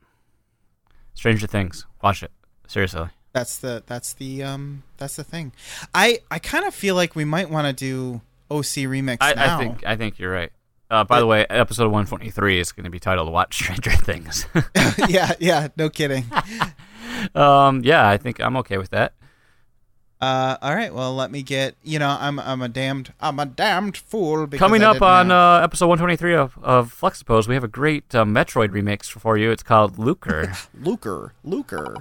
[1.15, 2.31] Stranger Things, watch it
[2.67, 3.09] seriously.
[3.33, 5.53] That's the that's the um that's the thing.
[5.95, 9.57] I I kind of feel like we might want to do OC remix I, now.
[9.57, 10.51] I think I think you're right.
[10.91, 14.47] Uh, by the way, episode 123 is going to be titled "Watch Stranger Things."
[15.09, 16.25] yeah, yeah, no kidding.
[17.37, 19.13] um, yeah, I think I'm okay with that.
[20.21, 21.77] Uh, all right, well, let me get.
[21.83, 24.47] You know, I'm I'm a damned I'm a damned fool.
[24.47, 28.15] Because Coming up on have- uh, episode 123 of, of Flexipose, we have a great
[28.15, 29.51] uh, Metroid remix for you.
[29.51, 30.53] It's called Luker.
[30.79, 31.97] Luker, Luker.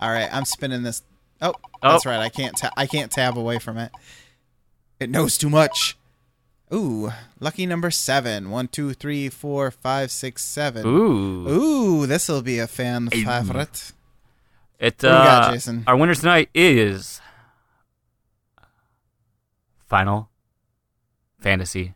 [0.00, 1.02] All right, I'm spinning this.
[1.40, 1.54] Oh,
[1.84, 1.90] Oh.
[1.92, 2.20] that's right.
[2.20, 3.90] I can't ta- I can't tab away from it.
[5.00, 5.96] It knows too much.
[6.72, 7.10] Ooh,
[7.40, 8.50] lucky number seven.
[8.50, 10.86] One, two, three, four, five, six, seven.
[10.86, 11.48] Ooh.
[11.48, 13.92] Ooh, this will be a fan favorite.
[14.82, 15.84] It, you got, uh, Jason?
[15.86, 17.20] Our winner tonight is
[19.86, 20.28] Final
[21.40, 21.94] Fantasy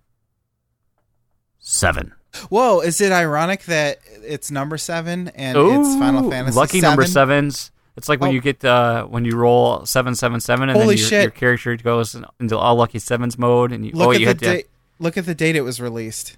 [1.58, 2.12] 7.
[2.48, 6.90] Whoa, is it ironic that it's number seven and it's Final Fantasy Lucky 7?
[6.90, 7.72] number sevens.
[7.96, 8.34] It's like when Oh.
[8.34, 11.22] you get uh, when you roll seven seven seven, and Holy then your, shit.
[11.22, 14.30] your character goes into all lucky sevens mode, and you Look oh at you the
[14.30, 14.66] had to date.
[14.98, 16.36] Look at the date it was released.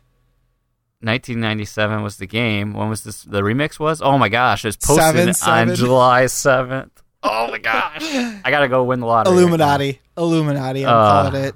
[1.01, 2.73] 1997 was the game.
[2.75, 3.23] When was this?
[3.23, 4.03] The remix was?
[4.03, 4.65] Oh my gosh!
[4.65, 5.71] It was posted Seven, seven.
[5.71, 6.91] on July 7th.
[7.23, 8.03] Oh my gosh!
[8.03, 9.35] I gotta go win the lottery.
[9.35, 9.41] right.
[9.43, 10.01] Illuminati.
[10.17, 10.85] Illuminati.
[10.87, 11.55] I'm Uh, calling it.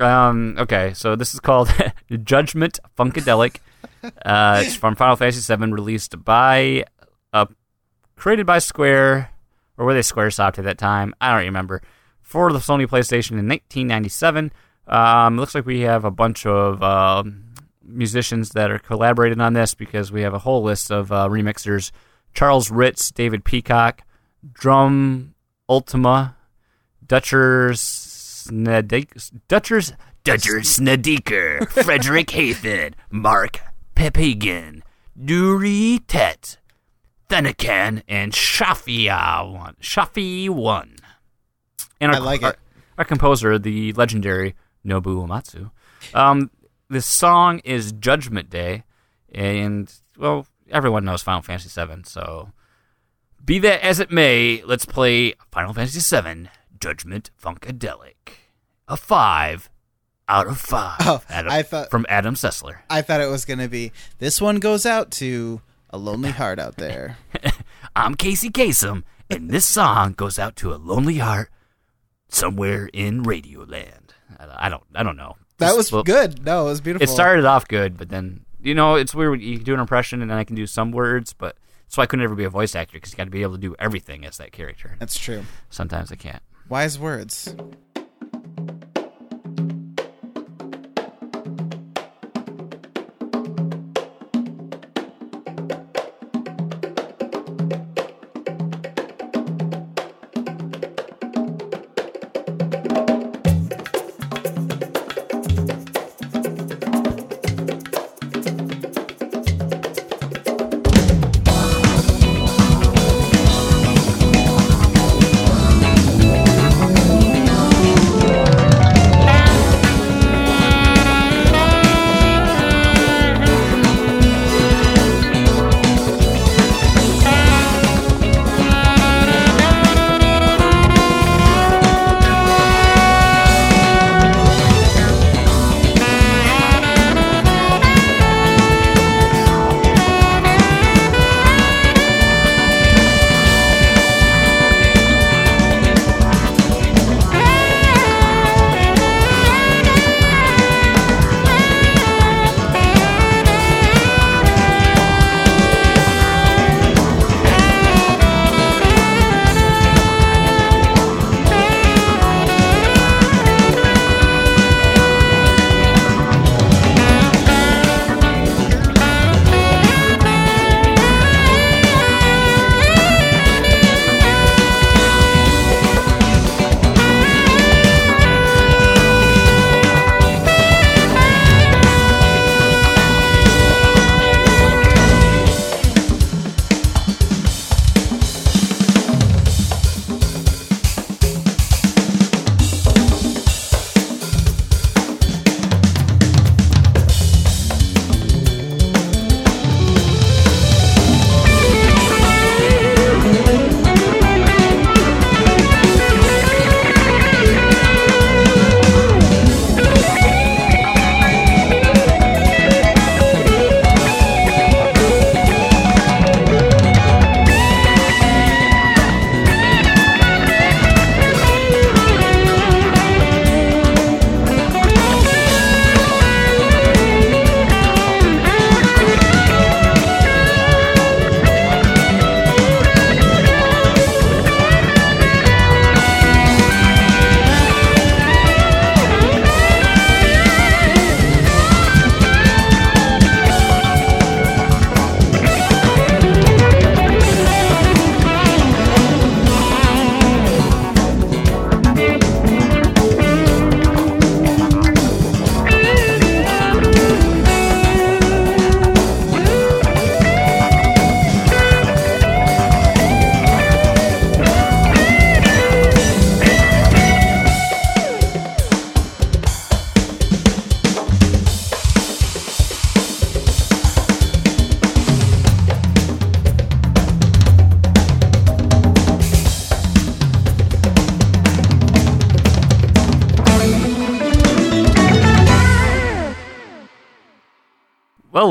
[0.00, 0.56] Um.
[0.58, 1.72] Okay, so this is called
[2.24, 3.56] Judgment Funkadelic.
[4.24, 6.84] Uh, it's from Final Fantasy VII, released by,
[7.32, 7.46] uh,
[8.16, 9.30] created by Square,
[9.78, 11.14] or were they SquareSoft at that time?
[11.20, 11.82] I don't remember.
[12.20, 14.52] For the Sony PlayStation in 1997.
[14.88, 17.44] Um, looks like we have a bunch of um
[17.84, 21.90] musicians that are collaborating on this because we have a whole list of uh, remixers:
[22.34, 24.02] Charles Ritz, David Peacock,
[24.52, 25.34] Drum
[25.68, 26.36] Ultima,
[27.06, 29.92] Dutcher Snedik, Dutchers,
[30.24, 33.60] Dutcher Snedeker, Frederick Hathan, Mark
[33.94, 34.82] Pepigan,
[35.18, 36.58] Nuri Tet,
[37.28, 39.76] Thenikan, and Shafia one.
[39.80, 40.96] Shafi one.
[42.00, 42.58] And I like our, it.
[42.98, 44.54] Our composer, the legendary
[44.84, 45.70] Nobu Uematsu.
[46.14, 46.50] Um,
[46.92, 48.84] this song is Judgment Day,
[49.34, 52.50] and well, everyone knows Final Fantasy VII, so
[53.44, 56.48] be that as it may, let's play Final Fantasy VII
[56.80, 58.14] Judgment Funkadelic.
[58.88, 59.70] A five
[60.28, 60.96] out of five.
[61.00, 62.78] Oh, Adam- I thought- from Adam Sessler.
[62.90, 66.58] I thought it was going to be this one goes out to a lonely heart
[66.58, 67.16] out there.
[67.96, 71.50] I'm Casey Kasem, and this song goes out to a lonely heart
[72.28, 74.10] somewhere in Radioland.
[74.38, 75.36] I I don't, I don't know.
[75.62, 76.44] That was good.
[76.44, 77.04] No, it was beautiful.
[77.04, 79.40] It started off good, but then you know it's weird.
[79.40, 81.56] You can do an impression, and then I can do some words, but
[81.86, 83.54] that's why I couldn't ever be a voice actor because you got to be able
[83.54, 84.96] to do everything as that character.
[84.98, 85.44] That's true.
[85.70, 86.42] Sometimes I can't.
[86.68, 87.54] Wise words.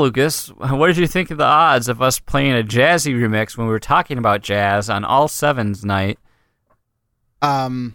[0.02, 3.66] Lucas, what did you think of the odds of us playing a jazzy remix when
[3.66, 6.18] we were talking about jazz on All Sevens night?
[7.40, 7.94] Um,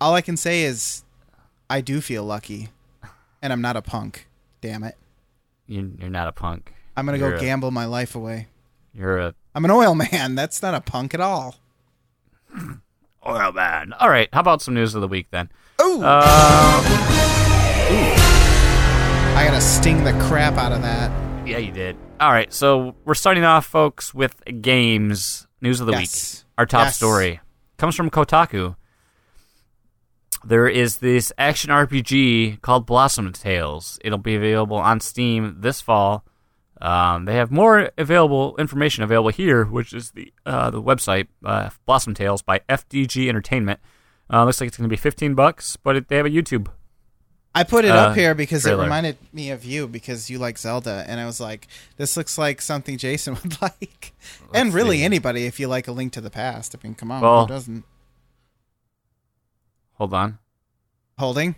[0.00, 1.04] all I can say is,
[1.68, 2.68] I do feel lucky,
[3.42, 4.26] and I'm not a punk.
[4.60, 4.96] Damn it!
[5.66, 6.72] You, you're not a punk.
[6.96, 8.48] I'm gonna You're go a- gamble my life away.
[8.94, 10.34] You're a I'm an oil man.
[10.34, 11.56] That's not a punk at all.
[13.26, 13.92] oil man.
[13.94, 15.50] All right, how about some news of the week then?
[15.80, 16.84] Ooh, Um,
[19.38, 21.12] I gotta sting the crap out of that.
[21.46, 21.96] yeah, you did.
[22.18, 26.42] All right, so we're starting off, folks, with games news of the Yes.
[26.42, 26.52] week.
[26.58, 26.96] Our top Yes.
[26.96, 27.38] story
[27.76, 28.74] comes from Kotaku.
[30.44, 33.96] There is this action RPG called Blossom Tales.
[34.02, 36.24] It'll be available on Steam this fall.
[36.80, 41.70] Um, they have more available information available here, which is the uh, the website uh,
[41.86, 43.78] Blossom Tales by FDG Entertainment.
[44.32, 46.66] Uh, looks like it's going to be 15 bucks, but it, they have a YouTube.
[47.54, 48.82] I put it Uh, up here because trailer.
[48.82, 52.38] it reminded me of you because you like Zelda, and I was like, this looks
[52.38, 54.12] like something Jason would like,
[54.54, 55.04] and really see.
[55.04, 56.74] anybody if you like A Link to the Past.
[56.76, 57.84] I mean, come on, Well- who doesn't?
[59.94, 60.38] Hold on.
[61.18, 61.56] Holding.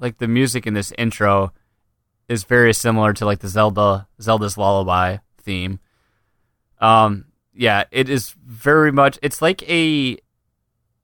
[0.00, 1.52] like the music in this intro
[2.28, 5.80] is very similar to like the Zelda Zelda's lullaby theme.
[6.80, 10.16] Um yeah, it is very much it's like a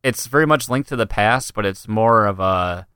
[0.04, 2.86] it's very much linked to the past, but it's more of a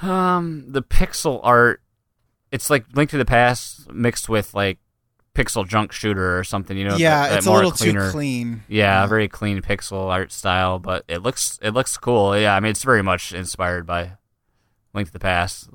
[0.00, 1.80] um the pixel art
[2.50, 4.78] it's like linked to the Past mixed with like
[5.34, 6.96] PixelJunk Shooter or something, you know.
[6.96, 8.62] yeah, that- that it's a little cleaner- too clean.
[8.68, 12.36] Yeah, very clean pixel art style, but it looks it looks cool.
[12.36, 14.18] Yeah, I mean it's very much inspired by
[14.92, 15.70] Link to the Past,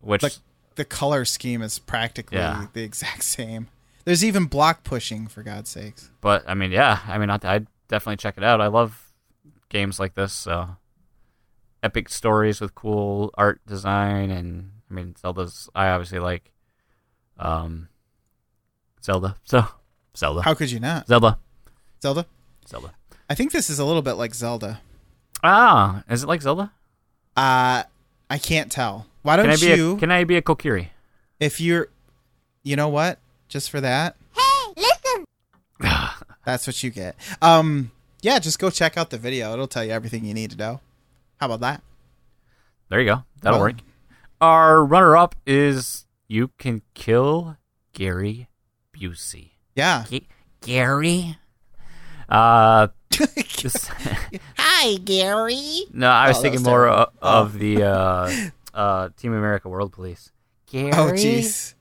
[0.00, 0.34] which Like
[0.76, 2.66] the color scheme is practically Yeah.
[2.74, 3.66] the exact same.
[4.04, 6.10] There's even block pushing, for God's sakes.
[6.20, 8.60] but I mean yeah, I mean I'd, I'd definitely check it out.
[8.60, 9.09] I love
[9.70, 10.76] games like this, so
[11.82, 16.52] epic stories with cool art design and I mean Zelda's I obviously like
[17.38, 17.88] um
[19.02, 19.36] Zelda.
[19.44, 19.64] So
[20.16, 20.42] Zelda.
[20.42, 21.06] How could you not?
[21.06, 21.38] Zelda.
[22.02, 22.26] Zelda?
[22.68, 22.92] Zelda.
[23.30, 24.80] I think this is a little bit like Zelda.
[25.42, 26.72] Ah, is it like Zelda?
[27.36, 27.84] Uh,
[28.28, 29.06] I can't tell.
[29.22, 29.92] Why don't Can I be you?
[29.94, 30.88] a can I be a Kokiri?
[31.38, 31.88] if you're,
[32.62, 33.18] you know what?
[33.48, 34.16] Just for that.
[34.36, 35.24] Hey, listen.
[36.44, 37.16] That's what you get.
[37.40, 37.90] Um,
[38.22, 39.52] yeah, just go check out the video.
[39.52, 40.80] It'll tell you everything you need to know.
[41.38, 41.82] How about that?
[42.88, 43.24] There you go.
[43.42, 43.76] That'll Well- work.
[44.40, 47.56] Our runner up is You Can Kill
[47.92, 48.48] Gary
[48.96, 49.50] Busey.
[49.76, 50.04] Yeah.
[50.08, 50.26] G-
[50.62, 51.36] Gary?
[52.28, 53.90] Uh, this-
[54.58, 55.82] Hi, Gary.
[55.92, 57.12] no, I was Oh, thinking was more terrible.
[57.20, 58.30] of, of the uh,
[58.74, 60.32] uh, Team America World Police.
[60.70, 60.92] Gary?
[60.92, 61.74] Oh, jeez.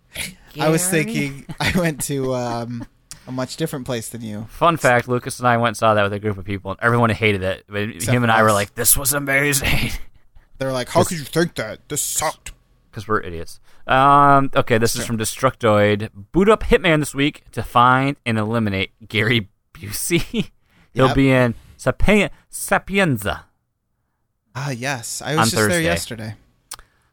[0.59, 2.85] I was thinking I went to um,
[3.29, 4.47] a much different place than you.
[4.49, 6.79] Fun fact Lucas and I went and saw that with a group of people, and
[6.81, 7.63] everyone hated it.
[7.69, 9.91] But Except him and for I were like, this was amazing.
[10.57, 11.87] They're like, "How could you think that?
[11.87, 12.51] This sucked."
[12.91, 13.59] because we're idiots.
[13.85, 16.09] Um, okay, this is from Destructoid.
[16.31, 20.49] Boot up Hitman this week to find and eliminate Gary Busey.
[20.93, 21.15] He'll Yep.
[21.15, 23.45] be in Sapien- Sapienza.
[24.55, 25.21] Ah, yes.
[25.21, 26.33] I was just there yesterday.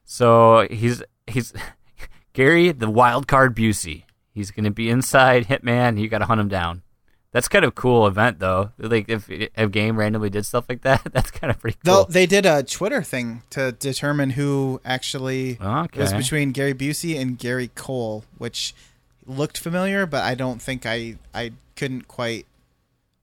[0.07, 1.53] So he's he's
[2.33, 4.05] Gary the wild card Busey.
[4.37, 5.99] He's gonna be inside Hitman.
[5.99, 6.83] You got to hunt him down.
[7.33, 8.73] That's kind of cool event though.
[8.79, 12.13] Like if a game randomly did stuff like that, that's kind of pretty Though cool.
[12.13, 17.39] they did a Twitter thing to determine who actually it was between Gary Busey and
[17.39, 18.75] Gary Cole, which
[19.27, 22.47] looked familiar, but I don't think I I couldn't quite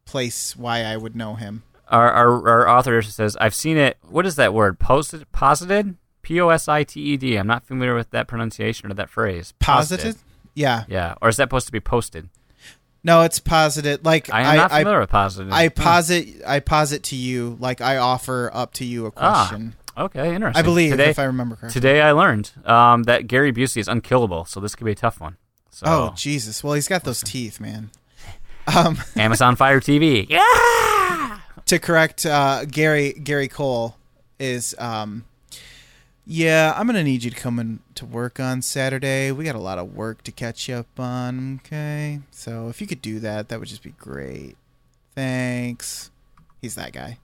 [0.05, 1.64] place why I would know him.
[1.89, 3.97] Our, our our author says, "I've seen it.
[4.09, 4.80] What is that word?
[4.80, 5.32] Posted?
[5.32, 5.95] Posited?
[6.24, 7.36] P O S I T E D.
[7.36, 9.53] I'm not familiar with that pronunciation or that phrase.
[9.59, 10.16] Posited?
[10.54, 10.84] Yeah.
[10.88, 11.16] Yeah.
[11.22, 12.30] Or is that supposed to be posted?
[13.04, 14.06] No, it's posited.
[14.06, 15.51] Like I am I not I, familiar with posited.
[15.54, 15.82] I Hmm.
[15.82, 19.76] posit I posit to you like I offer up to you a Ah, question.
[19.97, 20.60] Okay, interesting.
[20.60, 21.80] I believe today, if I remember correctly.
[21.82, 25.20] today I learned um, that Gary Busey is unkillable, so this could be a tough
[25.20, 25.38] one.
[25.70, 26.64] So Oh Jesus!
[26.64, 27.89] Well, he's got those teeth, man.
[28.74, 30.26] Um, Amazon Fire TV.
[30.30, 31.39] Yeah.
[31.66, 33.97] to correct uh, Gary Gary Cole
[34.39, 35.26] is um,
[36.26, 39.32] yeah, I'm gonna need you to come in to work on Saturday.
[39.32, 41.59] We got a lot of work to catch up on.
[41.65, 44.55] Okay, so if you could do that, that would just be great.
[45.15, 46.11] Thanks.
[46.61, 47.17] He's that guy.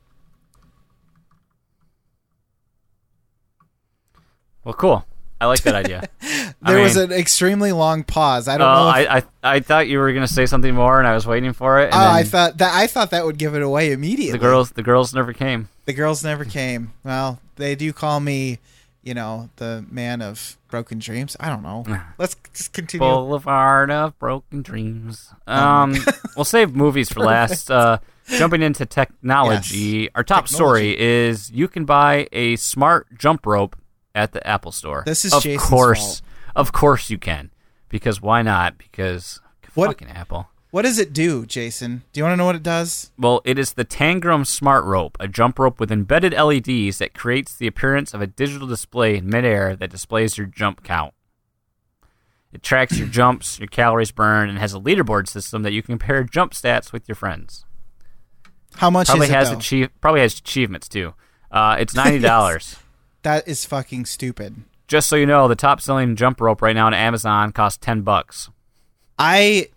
[4.63, 5.05] Well, cool.
[5.41, 6.03] I like that idea.
[6.21, 8.49] I There was an extremely long pause.
[8.49, 8.99] I don't uh, know.
[8.99, 11.53] If, I, I I thought you were gonna say something more, and I was waiting
[11.53, 11.89] for it.
[11.93, 14.33] Oh, I thought that I thought that would give it away immediately.
[14.33, 15.69] the girls the girls never came.
[15.85, 16.91] the girls never came.
[17.05, 18.59] Well, they do call me,
[19.03, 21.35] you know, the man of broken dreams.
[21.39, 21.85] I don't know.
[22.17, 23.07] Let's just continue.
[23.07, 25.33] Boulevard of Broken Dreams.
[25.47, 25.95] Um,
[26.35, 27.71] we'll save movies for last.
[27.71, 27.97] Uh,
[28.27, 30.09] jumping into technology, Yes.
[30.13, 30.53] our top Technology.
[30.95, 33.75] story is you can buy a smart jump rope
[34.13, 35.01] at the Apple Store.
[35.05, 36.21] This is of Jason's course, fault.
[36.55, 37.49] of course you can,
[37.89, 38.77] because why not?
[38.77, 39.41] Because
[39.73, 40.47] What- fucking Apple.
[40.71, 42.03] What does it do, Jason?
[42.13, 43.11] Do you want to know what it does?
[43.17, 47.55] Well, it is the Tangram Smart Rope, a jump rope with embedded LEDs that creates
[47.55, 51.15] the appearance of a digital display in midair that displays your jump count.
[52.53, 55.97] It tracks your jumps, your calories burned, and has a leaderboard system that you can
[55.97, 57.65] compare jump stats with your friends.
[58.75, 61.13] How much Probably is it has achieve probably has achievements too.
[61.51, 62.75] Uh, it's ninety dollars.
[63.23, 64.55] that is fucking stupid.
[64.87, 68.01] Just so you know, the top selling jump rope right now on Amazon costs ten
[68.01, 68.49] bucks.
[69.19, 69.67] I,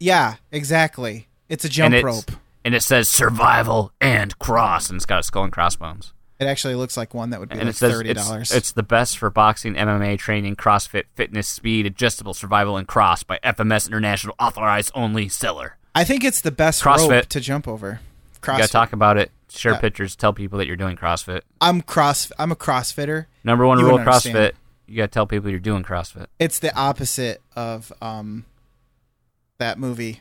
[0.00, 1.28] yeah, exactly.
[1.48, 2.30] It's a jump and rope.
[2.64, 6.12] And it says survival and cross, and it's got a skull and crossbones.
[6.38, 8.50] It actually looks like one that would be and like it says thirty it's, dollars.
[8.50, 13.38] it's the best for boxing, MMA training, CrossFit, fitness, speed, adjustable, survival, and cross by
[13.44, 15.76] FMS International authorized only seller.
[15.94, 17.10] I think it's the best CrossFit.
[17.10, 18.00] rope to jump over.
[18.40, 18.52] CrossFit.
[18.54, 19.30] You gotta talk about it.
[19.50, 19.80] Share Yeah.
[19.80, 20.16] pictures.
[20.16, 21.42] Tell people that you're doing CrossFit.
[21.60, 22.30] I'm cross.
[22.38, 23.26] I'm a CrossFitter.
[23.44, 24.52] Number one You rule CrossFit: understand.
[24.86, 26.26] you gotta tell people you're doing CrossFit.
[26.38, 28.46] It's the opposite of um
[29.60, 30.20] that movie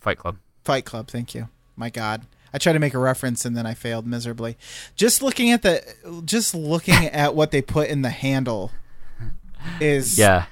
[0.00, 0.38] Fight Club.
[0.64, 1.08] Fight Club.
[1.08, 1.48] Thank you.
[1.76, 2.22] My God,
[2.52, 4.56] I tried to make a reference and then I failed miserably.
[4.96, 8.72] Just looking at the, just looking at what they put in the handle
[9.80, 10.18] is.
[10.18, 10.46] Yeah,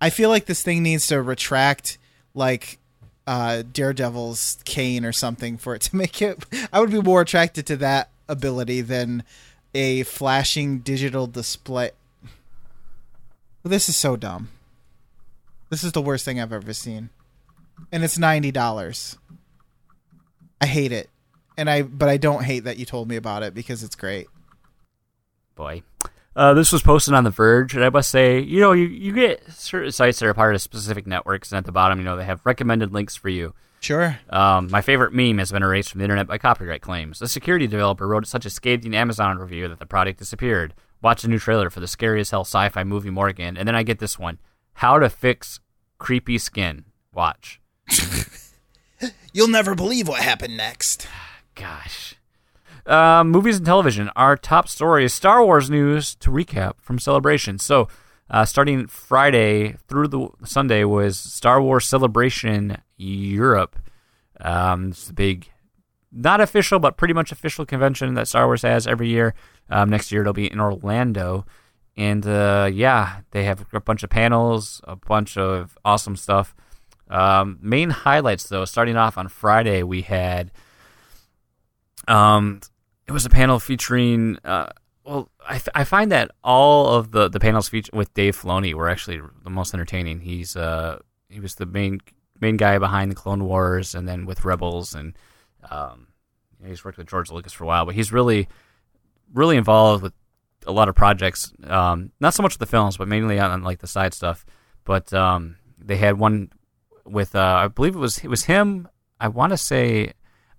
[0.00, 1.98] I feel like this thing needs to retract
[2.34, 2.78] like
[3.26, 6.44] uh Daredevil's cane or something for it to make it.
[6.72, 9.24] I would be more attracted to that ability than
[9.74, 11.90] a flashing digital display.
[13.62, 14.48] This is so dumb.
[15.72, 17.08] This is the worst thing I've ever seen.
[17.90, 19.16] And it's $90.
[20.60, 21.08] I hate it.
[21.56, 24.26] And I but I don't hate that you told me about it because it's great.
[25.54, 25.82] boy.
[26.36, 29.14] Uh, this was posted on The Verge, and I must say, you know, you, you
[29.14, 32.16] get certain sites that are part of specific networks, and at the bottom, you know,
[32.16, 33.54] they have recommended links for you.
[33.80, 34.18] Sure.
[34.28, 37.22] Um, my favorite meme has been erased from the internet by copyright claims.
[37.22, 40.74] A security developer wrote such a scathing Amazon review that the product disappeared.
[41.00, 44.00] Watch the new trailer for the scariest hell sci-fi movie Morgan, and then I get
[44.00, 44.38] this one:
[44.74, 45.60] How to fix
[45.98, 46.84] creepy skin.
[47.12, 47.60] Watch.
[49.32, 51.06] You'll never believe what happened next.
[51.54, 52.14] Gosh.
[52.86, 54.10] Um, movies and television.
[54.16, 57.58] Our top story is Star Wars news to recap from Celebration.
[57.58, 57.88] So,
[58.28, 63.78] uh, starting Friday through the Sunday was Star Wars Celebration Europe.
[64.40, 65.50] Um, it's the big,
[66.10, 69.34] not official, but pretty much official convention that Star Wars has every year.
[69.70, 71.44] Um, next year it'll be in Orlando.
[71.96, 76.54] And uh, yeah, they have a bunch of panels, a bunch of awesome stuff.
[77.10, 80.50] Um, main highlights, though, starting off on Friday, we had
[82.08, 82.60] um,
[83.06, 84.38] it was a panel featuring.
[84.44, 84.70] Uh,
[85.04, 88.72] well, I, f- I find that all of the, the panels feature with Dave Filoni
[88.74, 90.20] were actually the most entertaining.
[90.20, 92.00] He's uh he was the main
[92.40, 95.16] main guy behind the Clone Wars, and then with Rebels, and
[95.70, 96.08] um,
[96.64, 97.84] he's worked with George Lucas for a while.
[97.84, 98.48] But he's really
[99.34, 100.12] really involved with
[100.66, 101.52] a lot of projects.
[101.64, 104.44] Um, not so much with the films, but mainly on, on like the side stuff.
[104.84, 106.50] But um, they had one
[107.04, 108.88] with uh, I believe it was it was him.
[109.20, 110.12] I want to say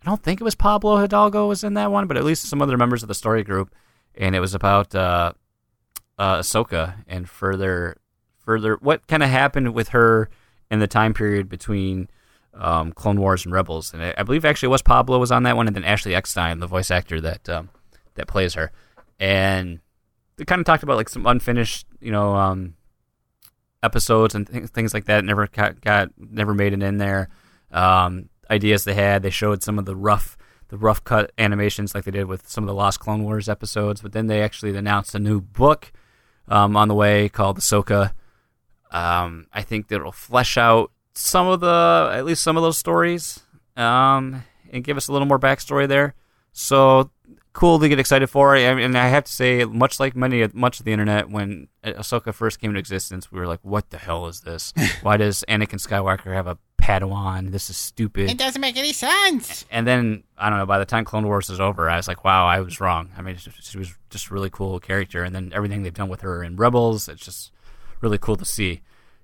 [0.04, 2.62] I don't think it was Pablo Hidalgo was in that one, but at least some
[2.62, 3.74] other members of the story group,
[4.16, 5.34] and it was about uh,
[6.18, 7.98] uh, Ahsoka and further
[8.40, 10.30] further what kind of happened with her
[10.70, 12.10] in the time period between
[12.54, 15.44] um, Clone Wars and Rebels, and I, I believe actually it was Pablo was on
[15.44, 17.70] that one, and then Ashley Eckstein, the voice actor that um,
[18.16, 18.72] that plays her,
[19.20, 19.80] and
[20.38, 22.76] they kind of talked about like some unfinished, you know, um,
[23.82, 25.24] episodes and th- things like that.
[25.24, 27.30] Never got, got never made it in there.
[27.72, 29.24] Um, ideas they had.
[29.24, 30.38] They showed some of the rough
[30.70, 34.02] the rough cut animations like they did with some of the Lost Clone Wars episodes.
[34.02, 35.92] But then they actually announced a new book
[36.48, 38.14] um, on the way called Ahsoka.
[38.92, 42.78] Um, I think that it'll flesh out some of the at least some of those
[42.78, 43.42] stories
[43.78, 46.16] um, and give us a little more backstory there.
[46.52, 47.12] So
[47.54, 48.56] cool to get excited for.
[48.56, 51.68] I mean, and I have to say, much like many much of the internet, when
[51.84, 54.74] Ahsoka first came into existence, we were like, "What the hell is this?
[55.02, 57.52] Why does Anakin Skywalker have a Padawan?
[57.52, 59.66] This is stupid." It doesn't make any sense.
[59.72, 60.66] And then I don't know.
[60.66, 63.22] By the time Clone Wars is over, I was like, "Wow, I was wrong." I
[63.22, 65.24] mean, she was just a really cool character.
[65.24, 67.52] And then everything they've done with her in Rebels, it's just
[68.02, 68.82] really cool to see.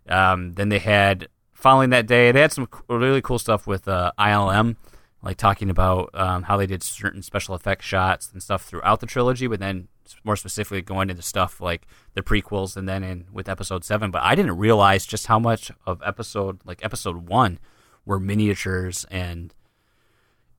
[0.08, 1.28] Um, then they had
[1.60, 4.78] following that day, they had some really cool stuff with uh, ILM,
[5.22, 9.06] like talking about um, how they did certain special effects shots and stuff throughout the
[9.06, 9.88] trilogy, but then
[10.24, 14.12] more specifically going into stuff like the prequels and then in with Episode Seven.
[14.12, 17.60] But I didn't realize just how much of episode like Episode One
[18.06, 19.54] were miniatures and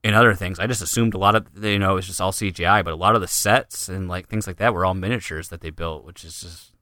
[0.04, 0.58] and other things.
[0.58, 2.96] I just assumed a lot of you know it was just all CGI, but a
[2.96, 6.04] lot of the sets and like things like that were all miniatures that they built,
[6.04, 6.72] which is just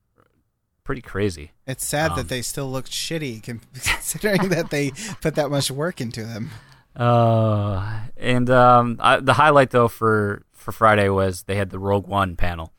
[0.85, 1.53] pretty crazy.
[1.67, 6.01] It's sad Um, that they still looked shitty considering that they put that much work
[6.01, 6.51] into them.
[6.99, 12.07] Uh, and um, I, the highlight though for for Friday was they had the Rogue
[12.09, 12.73] One panel,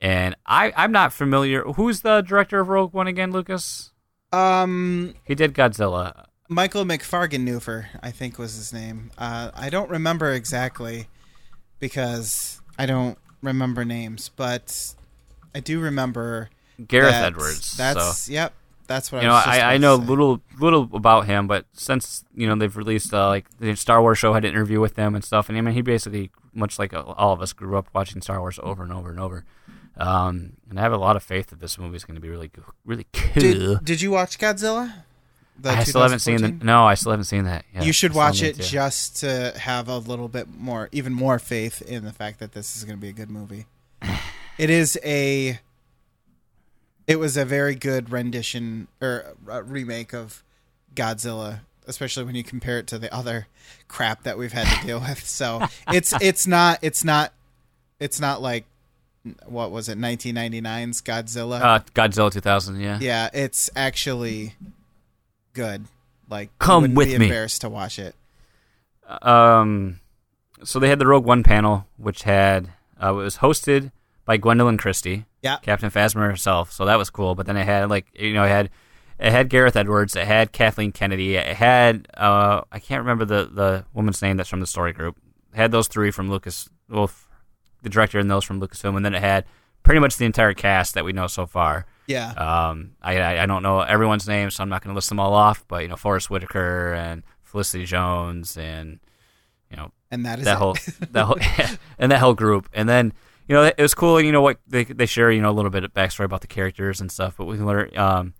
[0.00, 1.62] And I I'm not familiar.
[1.62, 3.92] Who's the director of Rogue One again, Lucas?
[4.32, 6.26] Um, He did Godzilla.
[6.48, 9.10] Michael McFargeneufer, I think was his name.
[9.18, 11.06] Uh, I don't remember exactly
[11.78, 14.94] because I don't remember names, but
[15.54, 16.48] I do remember
[16.88, 17.76] Gareth that- Edwards.
[17.76, 18.32] That's so.
[18.32, 18.54] yep.
[18.90, 20.04] That's what you I know, I, I know say.
[20.04, 24.18] little little about him, but since you know they've released uh, like the Star Wars
[24.18, 26.92] show, had an interview with them and stuff, and I mean he basically much like
[26.92, 29.44] uh, all of us grew up watching Star Wars over and over and over.
[29.96, 32.30] Um, and I have a lot of faith that this movie is going to be
[32.30, 32.50] really
[32.84, 33.30] really cool.
[33.34, 34.92] Did, did you watch Godzilla?
[35.64, 36.66] I still haven't seen 2014?
[36.66, 37.64] no, I still haven't seen that.
[37.80, 38.62] you should watch it to.
[38.62, 42.76] just to have a little bit more, even more faith in the fact that this
[42.76, 43.66] is going to be a good movie.
[44.58, 45.60] it is a.
[47.10, 50.42] It was a very good rendition or uh, remake of
[50.94, 53.48] Godzilla, especially when you compare it to the other
[53.88, 55.26] crap that we've had to deal with.
[55.26, 57.32] So it's it's not it's not
[57.98, 58.64] it's not like
[59.44, 61.60] what was it 1999's Godzilla.
[61.60, 62.80] uh, Godzilla 2000.
[62.80, 62.98] Yeah.
[63.00, 64.54] Yeah, it's actually
[65.52, 65.84] good.
[66.30, 67.26] Like, Come with be me.
[67.26, 68.14] Embarrassed to watch it.
[69.22, 70.00] Um,
[70.62, 72.70] so they had the Rogue One panel, which had
[73.02, 73.90] uh, it was hosted
[74.24, 76.72] by Gwendoline Christie, Yeah, Captain Phasma herself.
[76.72, 77.34] So that was cool.
[77.34, 78.70] But then it had like you know it had
[79.18, 83.50] it had Gareth Edwards, it had Kathleen Kennedy, it had uh I can't remember the
[83.52, 85.16] the woman's name that's from the story group.
[85.52, 87.10] It had those three from Lucas, well,
[87.82, 89.44] the director and those from Lucasfilm, and then it had
[89.82, 91.86] pretty much the entire cast that we know so far.
[92.06, 92.32] yeah.
[92.32, 95.20] Um, I, I I don't know everyone's name, so I'm not going to list them
[95.20, 95.64] all off.
[95.68, 99.00] But you know, Forest Whitaker and Felicity Jones, and
[99.70, 100.58] you know and that is that it.
[100.58, 100.76] whole
[101.12, 101.38] that whole
[101.98, 102.68] and that whole group.
[102.72, 103.12] And then
[103.50, 104.20] you know it was cool.
[104.20, 106.46] You know what they they share you know a little bit of backstory about the
[106.46, 107.34] characters and stuff.
[107.36, 107.90] But we can learn.
[107.98, 108.34] Um,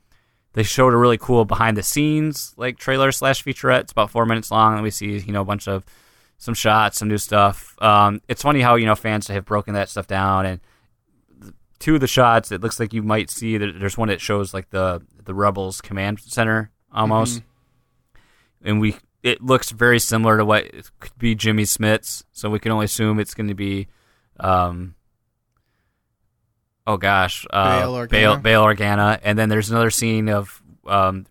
[0.53, 3.81] they showed a really cool behind the scenes like trailer slash featurette.
[3.81, 5.85] It's about four minutes long, and we see you know a bunch of
[6.39, 7.77] some shots, some new stuff.
[7.83, 10.61] Um, it's funny how you know fans have broken that stuff down and
[11.81, 14.55] two of the shots, it looks like you might see that there's one that shows
[14.55, 17.43] like the the rebels command center almost,
[18.63, 22.71] and we it looks very similar to what could be Jimmy Smits, so we can
[22.71, 23.89] only assume it's going to be,
[24.39, 24.95] um,
[26.91, 28.09] oh gosh, uh, Bail Organa.
[28.11, 31.27] Bail, Bail Organa, and then there's another scene of um,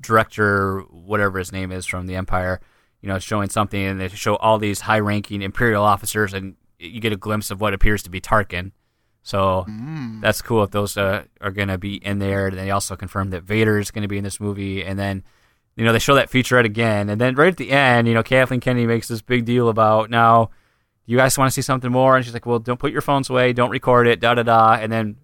[0.00, 2.60] director whatever his name is from the Empire,
[3.00, 7.12] you know, showing something, and they show all these high-ranking Imperial officers, and you get
[7.12, 8.72] a glimpse of what appears to be Tarkin.
[9.22, 10.20] So Mm.
[10.20, 12.48] that's cool if those uh, are going to be in there.
[12.48, 14.84] And they also confirmed that Vader is going to be in this movie.
[14.84, 15.22] And then,
[15.76, 17.08] you know, they show that featurette again.
[17.08, 20.10] And then right at the end, you know, Kathleen Kennedy makes this big deal about
[20.10, 20.50] now,
[21.06, 22.16] you guys want to see something more?
[22.16, 24.74] And she's like, well, don't put your phones away, don't record it, da da da.
[24.74, 25.16] And then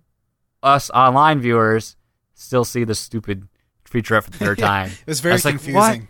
[0.62, 1.96] us online viewers
[2.34, 3.48] still see the stupid
[3.88, 4.90] featurette for the third time.
[4.90, 5.74] It was very was like, confusing.
[5.74, 6.00] "What?"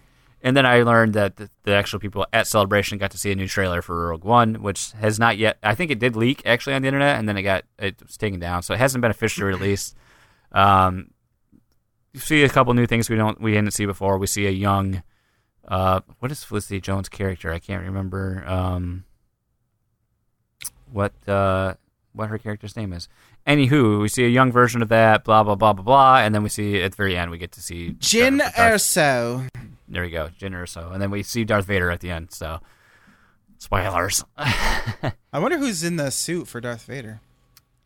[0.41, 3.35] And then I learned that the, the actual people at Celebration got to see a
[3.35, 5.59] new trailer for Rogue One, which has not yet.
[5.65, 8.17] I think it did leak actually on the internet, and then it got it was
[8.17, 9.97] taken down, so it hasn't been officially released.
[10.53, 11.11] Um,
[12.13, 14.17] you see a couple new things we don't we didn't see before.
[14.19, 15.03] We see a young,
[15.67, 17.53] uh, what is Felicity Jones' character?
[17.53, 18.45] I can't remember.
[18.47, 19.05] Um,
[20.93, 21.75] what uh,
[22.13, 23.09] what her character's name is.
[23.47, 25.25] Anywho, we see a young version of that.
[25.25, 27.53] Blah blah blah blah blah, and then we see at the very end we get
[27.53, 29.49] to see Jyn Darth- Erso.
[29.89, 32.33] there we go, Jyn Erso, and then we see Darth Vader at the end.
[32.33, 32.61] So,
[33.59, 34.25] spoilers.
[34.37, 37.21] I wonder who's in the suit for Darth Vader.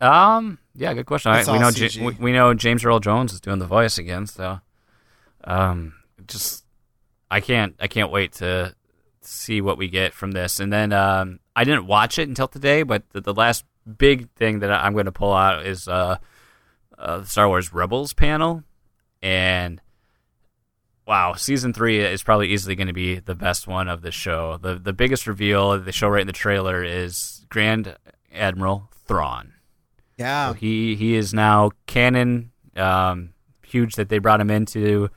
[0.01, 1.31] um, yeah, good question.
[1.31, 1.71] I, we know
[2.05, 4.27] we, we know James Earl Jones is doing the voice again.
[4.27, 4.59] So,
[5.45, 5.93] um,
[6.27, 6.65] just
[7.31, 8.75] I can't I can't wait to
[9.21, 10.59] see what we get from this.
[10.59, 13.65] And then um, I didn't watch it until today, but the, the last
[13.97, 16.17] big thing that I'm going to pull out is uh,
[16.97, 18.63] uh, the Star Wars Rebels panel,
[19.21, 19.81] and
[21.07, 24.57] wow, season three is probably easily going to be the best one of the show.
[24.57, 27.95] the The biggest reveal they show right in the trailer is Grand
[28.33, 29.53] Admiral Thrawn.
[30.17, 30.49] Yeah.
[30.49, 32.51] So he he is now canon.
[32.75, 33.33] Um,
[33.73, 35.09] huge that they brought him into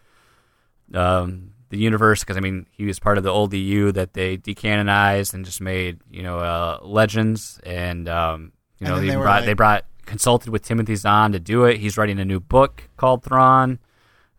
[0.94, 4.36] um, the universe because I mean he was part of the old EU that they
[4.36, 9.24] decanonized and just made you know uh, legends and um, you know they, they brought
[9.40, 11.78] like- they brought consulted with Timothy Zahn to do it.
[11.78, 13.78] He's writing a new book called Thrawn.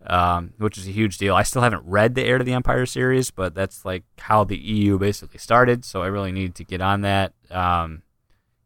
[0.09, 1.35] Um, which is a huge deal.
[1.35, 4.55] I still haven't read the Heir to the Empire series, but that's like how the
[4.57, 5.83] EU basically started.
[5.83, 7.33] So I really need to get on that.
[7.51, 8.03] Um,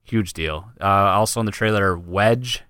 [0.03, 0.69] huge deal.
[0.79, 2.61] Uh, also in the trailer, Wedge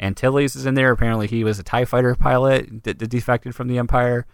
[0.00, 0.90] Antilles is in there.
[0.90, 4.26] Apparently, he was a Tie Fighter pilot that, that defected from the Empire.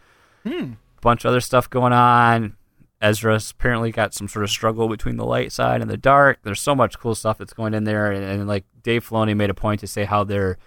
[0.47, 0.75] Hmm.
[1.07, 2.57] Bunch of other stuff going on.
[3.01, 6.41] Ezra's apparently got some sort of struggle between the light side and the dark.
[6.43, 9.51] There's so much cool stuff that's going in there, and, and like Dave Filoni made
[9.51, 10.59] a point to say how they're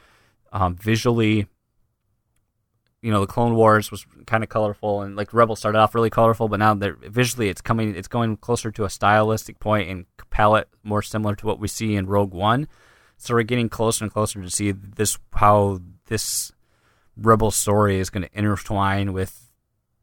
[0.54, 1.48] um, visually.
[3.02, 6.10] You know, the Clone Wars was kind of colorful, and like Rebel started off really
[6.10, 10.06] colorful, but now they're visually it's coming, it's going closer to a stylistic point and
[10.30, 12.70] palette more similar to what we see in Rogue One.
[13.18, 16.54] So we're getting closer and closer to see this how this
[17.18, 19.49] rebel story is going to intertwine with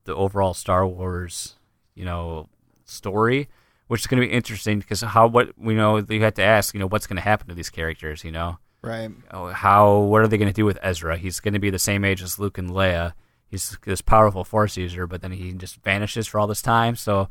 [0.06, 1.56] the overall Star Wars,
[1.94, 2.48] you know,
[2.84, 3.48] story,
[3.88, 6.74] which is going to be interesting because how what we know you have to ask,
[6.74, 9.10] you know, what's going to happen to these characters, you know, Right.
[9.32, 11.16] Oh, how what are they going to do with Ezra?
[11.16, 13.14] He's going to be the same age as Luke and Leia.
[13.48, 16.94] He's this powerful Force user, but then he just vanishes for all this time.
[16.94, 17.28] So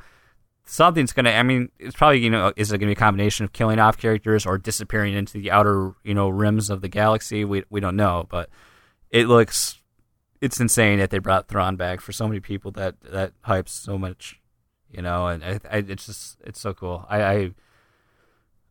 [0.66, 1.34] something's going to.
[1.34, 3.80] I mean, it's probably you know, is it going to be a combination of killing
[3.80, 7.46] off characters or disappearing into the outer you know rims of the galaxy?
[7.46, 8.50] We we don't know, but
[9.10, 9.80] it looks
[10.46, 13.98] it's insane that they brought Thrawn back for so many people that that hypes so
[13.98, 14.40] much,
[14.92, 17.04] you know, and I, I, it's just it's so cool.
[17.10, 17.52] I, I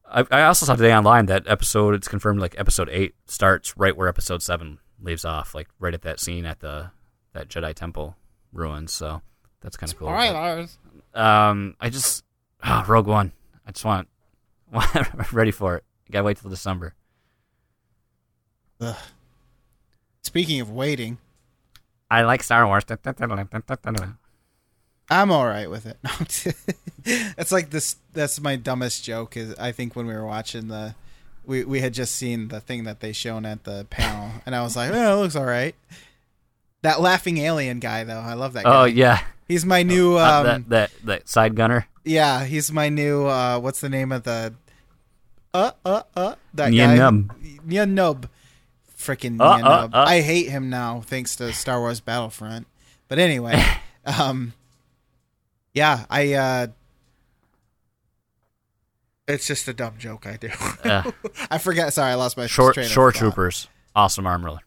[0.09, 3.97] I I also saw today online that episode it's confirmed like episode eight starts right
[3.97, 6.93] where episode seven leaves off, like right at that scene at the
[7.33, 8.17] that Jedi Temple
[8.53, 8.93] ruins.
[8.93, 9.21] So
[9.61, 10.09] that's kind of cool.
[10.09, 10.79] Spoilers.
[11.13, 12.23] But, um, I just
[12.65, 13.33] oh, Rogue One.
[13.67, 14.07] I just want
[15.33, 15.85] ready for it.
[16.07, 16.95] You gotta wait till December.
[18.81, 18.95] Ugh.
[20.23, 21.19] Speaking of waiting,
[22.15, 22.85] I like Star Wars.
[25.11, 25.99] I'm all right with it.
[27.05, 27.97] it's like this.
[28.13, 29.37] That's my dumbest joke.
[29.37, 30.95] Is I think when we were watching the,
[31.45, 34.63] we we had just seen the thing that they shown at the panel, and I
[34.63, 35.75] was like, oh, it looks all right.
[36.83, 38.65] That laughing alien guy, though, I love that.
[38.65, 38.83] guy.
[38.83, 40.17] Oh yeah, he's my new.
[40.17, 41.87] Uh, Um, that, that that side gunner.
[42.05, 43.27] yeah, he's my new.
[43.27, 44.55] Uh, what's the name of the?
[45.53, 46.35] Uh uh uh.
[46.55, 46.97] That Nien guy.
[46.97, 48.29] Nunb.
[49.05, 50.05] Freaking Uh, uh, uh.
[50.09, 52.67] I hate him now, thanks to Star Wars Battlefront.
[53.09, 53.63] But anyway,
[54.07, 54.55] um,
[55.75, 56.33] yeah, I.
[56.35, 56.67] uh
[59.27, 60.49] It's just a dumb joke I do.
[61.51, 61.93] I forgot.
[61.93, 63.69] Sorry, I lost my short shore troopers.
[63.97, 64.59] Awesome armor.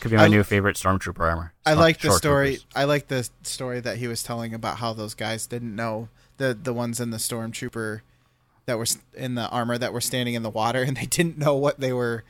[0.00, 1.52] Could be my I- new favorite stormtrooper armor.
[1.64, 2.56] I like the story.
[2.56, 2.66] troopers.
[2.74, 6.08] I like the story that he was telling about how those guys didn't know
[6.38, 8.00] the the ones in the stormtrooper
[8.66, 11.54] that were in the armor that were standing in the water, and they didn't know
[11.56, 12.24] what they were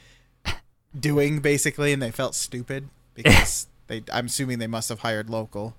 [0.99, 4.03] doing basically, and they felt stupid because they.
[4.13, 5.75] I'm assuming they must have hired local,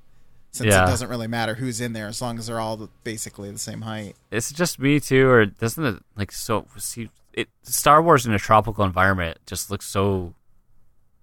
[0.52, 0.84] since Yeah.
[0.84, 3.82] it doesn't really matter who's in there as long as they're all basically the same
[3.82, 4.16] height.
[4.32, 6.66] It's just me too, or doesn't it like so?
[6.78, 10.34] See, it Star Wars in a tropical environment just looks so.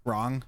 [0.04, 0.42] Wrong.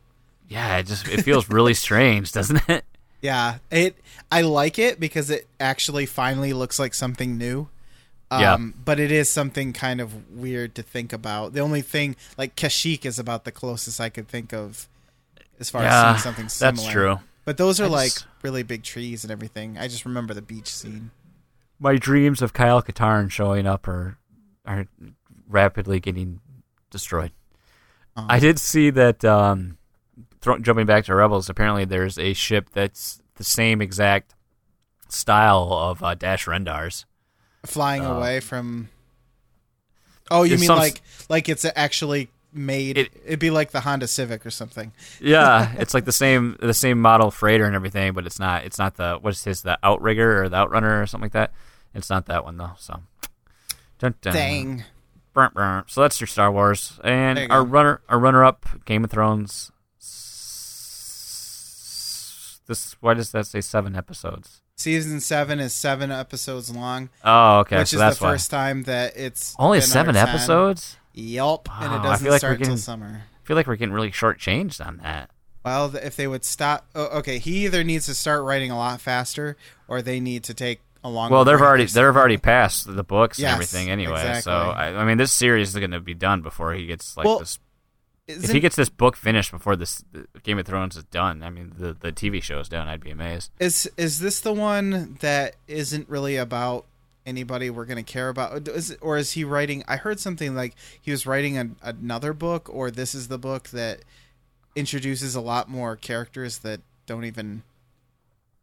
[0.49, 2.85] Yeah, it just it feels really strange, doesn't it?
[3.21, 3.97] Yeah, it.
[4.31, 7.69] I like it because it actually finally looks like something new.
[8.33, 8.57] Um, Yeah.
[8.85, 11.53] But it is something kind of weird to think about.
[11.53, 14.89] The only thing, like Kashyyyk, is about the closest I could think of
[15.61, 16.77] as far Yeah, as seeing something similar.
[16.83, 17.19] that's true.
[17.45, 19.77] But those are like really big trees and everything.
[19.77, 21.11] I just remember the beach scene.
[21.81, 24.17] My dreams of Kyle Katarn showing up are
[24.65, 24.87] are
[25.49, 26.41] rapidly getting
[26.91, 27.33] destroyed.
[28.17, 29.25] Um, I did see that.
[29.25, 29.77] Um,
[30.41, 34.35] thro- jumping back to Rebels, apparently there's a ship that's the same exact
[35.09, 37.07] style of uh, Dash Rendar's.
[37.65, 38.89] Flying uh, away from.
[40.31, 42.99] Oh, you mean some- like like it's actually made?
[42.99, 44.93] It- would be like the Honda Civic or something.
[45.21, 48.79] Yeah, it's like the same the same model freighter and everything, but it's not it's
[48.79, 51.53] not the what's his the outrigger or the outrunner or something like that.
[51.95, 52.73] It's not that one though.
[52.79, 53.03] So,
[53.99, 54.33] dun, dun.
[54.33, 54.85] Dang.
[55.35, 57.71] So that's your Star Wars, and our go.
[57.71, 59.71] runner our runner up Game of Thrones.
[62.67, 64.62] This why does that say seven episodes?
[64.77, 67.11] Season seven is seven episodes long.
[67.25, 68.33] Oh, okay, which so is that's the why.
[68.33, 70.29] first time that it's Only seven under 10.
[70.37, 70.97] episodes.
[71.15, 73.23] Yelp, and it doesn't feel like start we're getting- till summer.
[73.23, 75.31] I feel like we're getting really shortchanged on that.
[75.65, 79.01] Well, if they would stop, oh, okay, he either needs to start writing a lot
[79.01, 79.57] faster,
[79.89, 81.31] or they need to take a long.
[81.31, 84.41] Well, they've already they've already passed the books Yes, and everything anyway.
[84.41, 84.53] So.
[84.53, 87.41] I, I mean, this series is going to be done before he gets like Well,
[87.41, 87.59] this.
[88.33, 91.43] If Isn't- he gets this book finished before this uh, Game of Thrones is done,
[91.43, 92.89] I mean, the the TV show is done.
[92.89, 93.51] I'd be amazed.
[93.61, 96.87] is is this the one that isn't really about
[97.25, 99.85] anybody we're going to care about, is, or is he writing?
[99.87, 103.69] I heard something like he was writing an, another book, or this is the book
[103.69, 104.01] that
[104.75, 107.63] introduces a lot more characters that don't even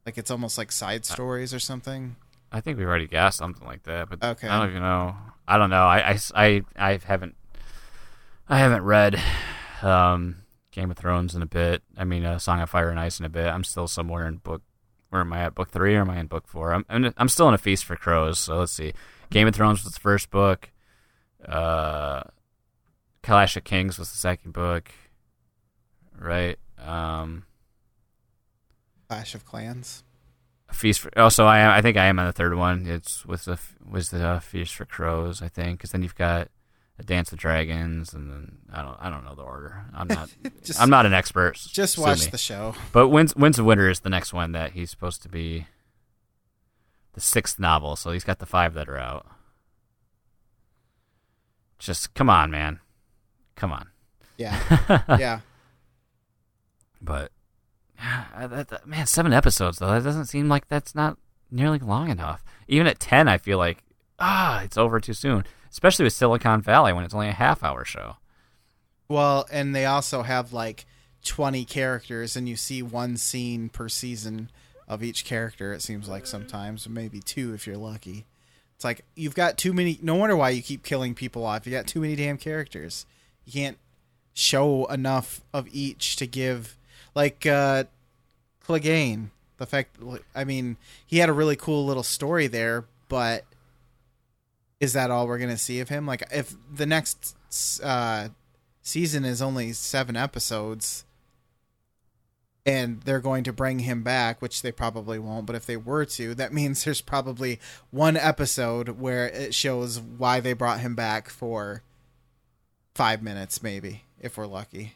[0.05, 2.15] like it's almost like side stories or something.
[2.51, 4.47] I think we've already guessed something like that, but Okay.
[4.47, 5.15] I don't even know.
[5.47, 5.83] I don't know.
[5.83, 7.35] I, I, I, I haven't
[8.49, 9.21] I haven't read
[9.83, 11.83] um, Game of Thrones in a bit.
[11.97, 13.47] I mean, uh, Song of Fire and Ice in a bit.
[13.47, 14.61] I'm still somewhere in book.
[15.09, 15.55] Where am I at?
[15.55, 16.73] Book three or am I in book four?
[16.73, 18.39] I'm I'm, I'm still in a feast for crows.
[18.39, 18.93] So let's see.
[19.31, 20.71] Game of Thrones was the first book.
[21.47, 22.21] Uh,
[23.23, 24.91] Clash of Kings was the second book.
[26.17, 26.59] Right.
[26.77, 27.45] Um,
[29.07, 30.03] Clash of Clans.
[30.71, 32.85] Feast for also I am I think I am on the third one.
[32.85, 36.49] It's with the was the uh, Feast for Crows I think because then you've got
[37.03, 39.85] Dance of Dragons and then I don't I don't know the order.
[39.93, 40.29] I'm not
[40.63, 41.55] Just- I'm not an expert.
[41.55, 42.31] Just watch me.
[42.31, 42.75] the show.
[42.91, 45.67] But Winds Winds of Winter is the next one that he's supposed to be
[47.13, 47.95] the sixth novel.
[47.95, 49.25] So he's got the five that are out.
[51.79, 52.79] just come on, man,
[53.55, 53.87] come on.
[54.37, 55.39] Yeah, yeah.
[57.01, 57.31] But
[58.85, 59.87] man, seven episodes though.
[59.91, 61.17] That doesn't seem like that's not
[61.51, 62.43] nearly long enough.
[62.67, 63.83] Even at ten, I feel like
[64.19, 65.45] ah, it's over too soon.
[65.71, 68.17] Especially with Silicon Valley when it's only a half hour show.
[69.07, 70.85] Well, and they also have like
[71.25, 74.49] 20 characters, and you see one scene per season
[74.87, 78.25] of each character, it seems like sometimes, maybe two if you're lucky.
[78.75, 79.99] It's like you've got too many.
[80.01, 81.67] No wonder why you keep killing people off.
[81.67, 83.05] You got too many damn characters.
[83.45, 83.77] You can't
[84.33, 86.75] show enough of each to give.
[87.13, 87.83] Like, uh,
[88.65, 89.29] Clegane.
[89.57, 89.97] The fact,
[90.33, 93.43] I mean, he had a really cool little story there, but
[94.79, 96.05] is that all we're going to see of him?
[96.05, 97.35] Like, if the next
[97.83, 98.29] uh,
[98.81, 101.05] season is only seven episodes
[102.65, 106.05] and they're going to bring him back, which they probably won't, but if they were
[106.05, 107.59] to, that means there's probably
[107.91, 111.83] one episode where it shows why they brought him back for
[112.95, 114.95] five minutes, maybe, if we're lucky.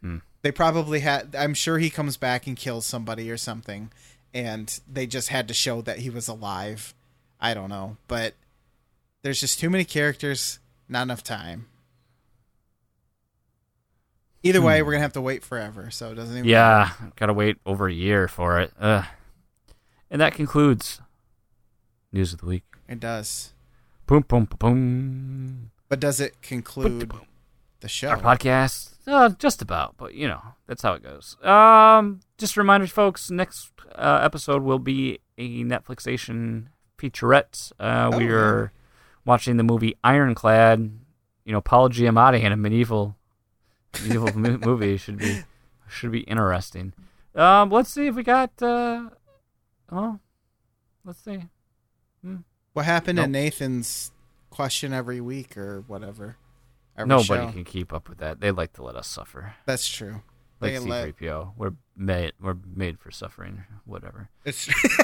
[0.00, 0.18] Hmm.
[0.42, 3.90] They probably had, I'm sure he comes back and kills somebody or something,
[4.34, 6.94] and they just had to show that he was alive.
[7.40, 8.34] I don't know, but
[9.24, 11.66] there's just too many characters, not enough time.
[14.42, 16.48] Either way, we're gonna have to wait forever, so it doesn't even.
[16.48, 18.72] Yeah, gotta wait over a year for it.
[18.78, 19.04] Ugh.
[20.10, 21.00] And that concludes
[22.12, 22.64] news of the week.
[22.86, 23.54] It does,
[24.06, 25.70] Boom, boom, boom, boom.
[25.88, 27.10] but does it conclude
[27.80, 28.10] the show?
[28.10, 31.38] Our podcast, uh, just about, but you know that's how it goes.
[31.42, 33.30] Um, just reminders, folks.
[33.30, 36.66] Next uh, episode will be a Netflixation
[36.98, 37.72] featurette.
[37.80, 38.72] Uh, Oh, we are
[39.24, 40.90] watching the movie Ironclad.
[41.44, 43.16] You know, Paul Giamatti in a medieval
[44.02, 45.42] medieval mo- movie should be
[45.88, 46.92] should be interesting.
[47.34, 48.50] Um, let's see if we got.
[48.62, 49.10] Uh,
[49.90, 50.18] oh,
[51.04, 51.40] let's see.
[52.72, 53.26] What happened Nope.
[53.26, 54.10] to Nathan's
[54.50, 56.36] question every week or whatever?
[56.96, 57.52] Every Nobody show?
[57.52, 58.40] can keep up with that.
[58.40, 59.54] They like to let us suffer.
[59.66, 60.22] That's true.
[60.60, 63.64] Like let- C3PO, we're made we're made for suffering.
[63.84, 64.28] Whatever.
[64.44, 64.68] It's.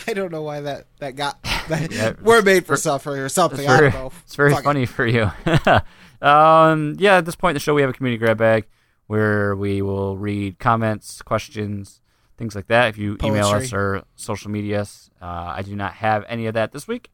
[0.06, 1.38] I don't know why that that got.
[1.66, 3.58] That, Yeah, we're made for it's- suffering or something.
[3.58, 4.12] It's I very, don't know.
[4.24, 4.64] it's very Fuck it.
[4.64, 5.32] funny for you.
[6.22, 8.66] um, yeah, at this point in the show, we have a community grab bag
[9.08, 12.00] where we will read comments, questions,
[12.38, 12.88] things like that.
[12.90, 15.24] If you email us or social medias, uh,
[15.56, 17.10] I do not have any of that this week.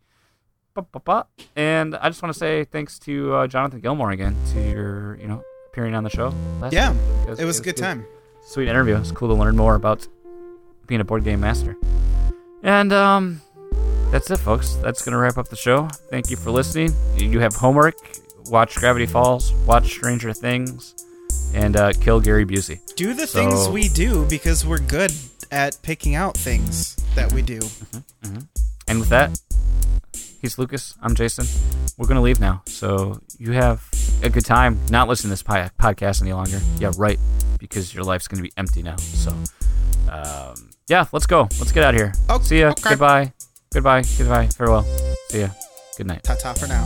[1.57, 5.29] And I just want to say thanks to uh, Jonathan Gilmore again to your, you
[5.29, 6.35] know, appearing on the show.
[6.61, 6.93] Last Yeah,
[7.27, 7.39] week.
[7.39, 8.05] it was a good time.
[8.45, 8.97] Sweet interview.
[8.97, 10.07] It's cool to learn more about
[10.87, 11.75] being a board game master.
[12.63, 13.41] And um,
[14.11, 14.75] that's it, folks.
[14.77, 15.89] That's going to wrap up the show.
[16.11, 16.93] Thank you for listening.
[17.17, 17.95] You have homework.
[18.47, 19.53] Watch Gravity Falls.
[19.67, 20.95] Watch Stranger Things.
[21.55, 22.81] And uh, kill Gary Busey.
[22.95, 25.13] Do the So- things we do because we're good
[25.51, 27.61] at picking out things that we do.
[28.89, 29.39] And with that,
[30.41, 30.95] he's Lucas.
[31.03, 31.47] I'm Jason.
[31.99, 32.63] We're going to leave now.
[32.67, 33.87] So you have
[34.23, 36.61] a good time not listening to this podcast any longer.
[36.79, 37.19] Yeah, right.
[37.59, 38.97] Because your life's going to be empty now.
[38.97, 39.31] So,
[40.11, 41.49] um, yeah, let's go.
[41.59, 42.13] Let's get out of here.
[42.29, 42.71] Oh, See ya.
[42.73, 42.91] okay.
[42.91, 43.33] Goodbye.
[43.73, 44.03] Goodbye.
[44.19, 44.47] Goodbye.
[44.49, 44.85] Farewell.
[45.31, 45.49] See ya.
[45.97, 46.23] Good night.
[46.23, 46.85] Ta ta for now.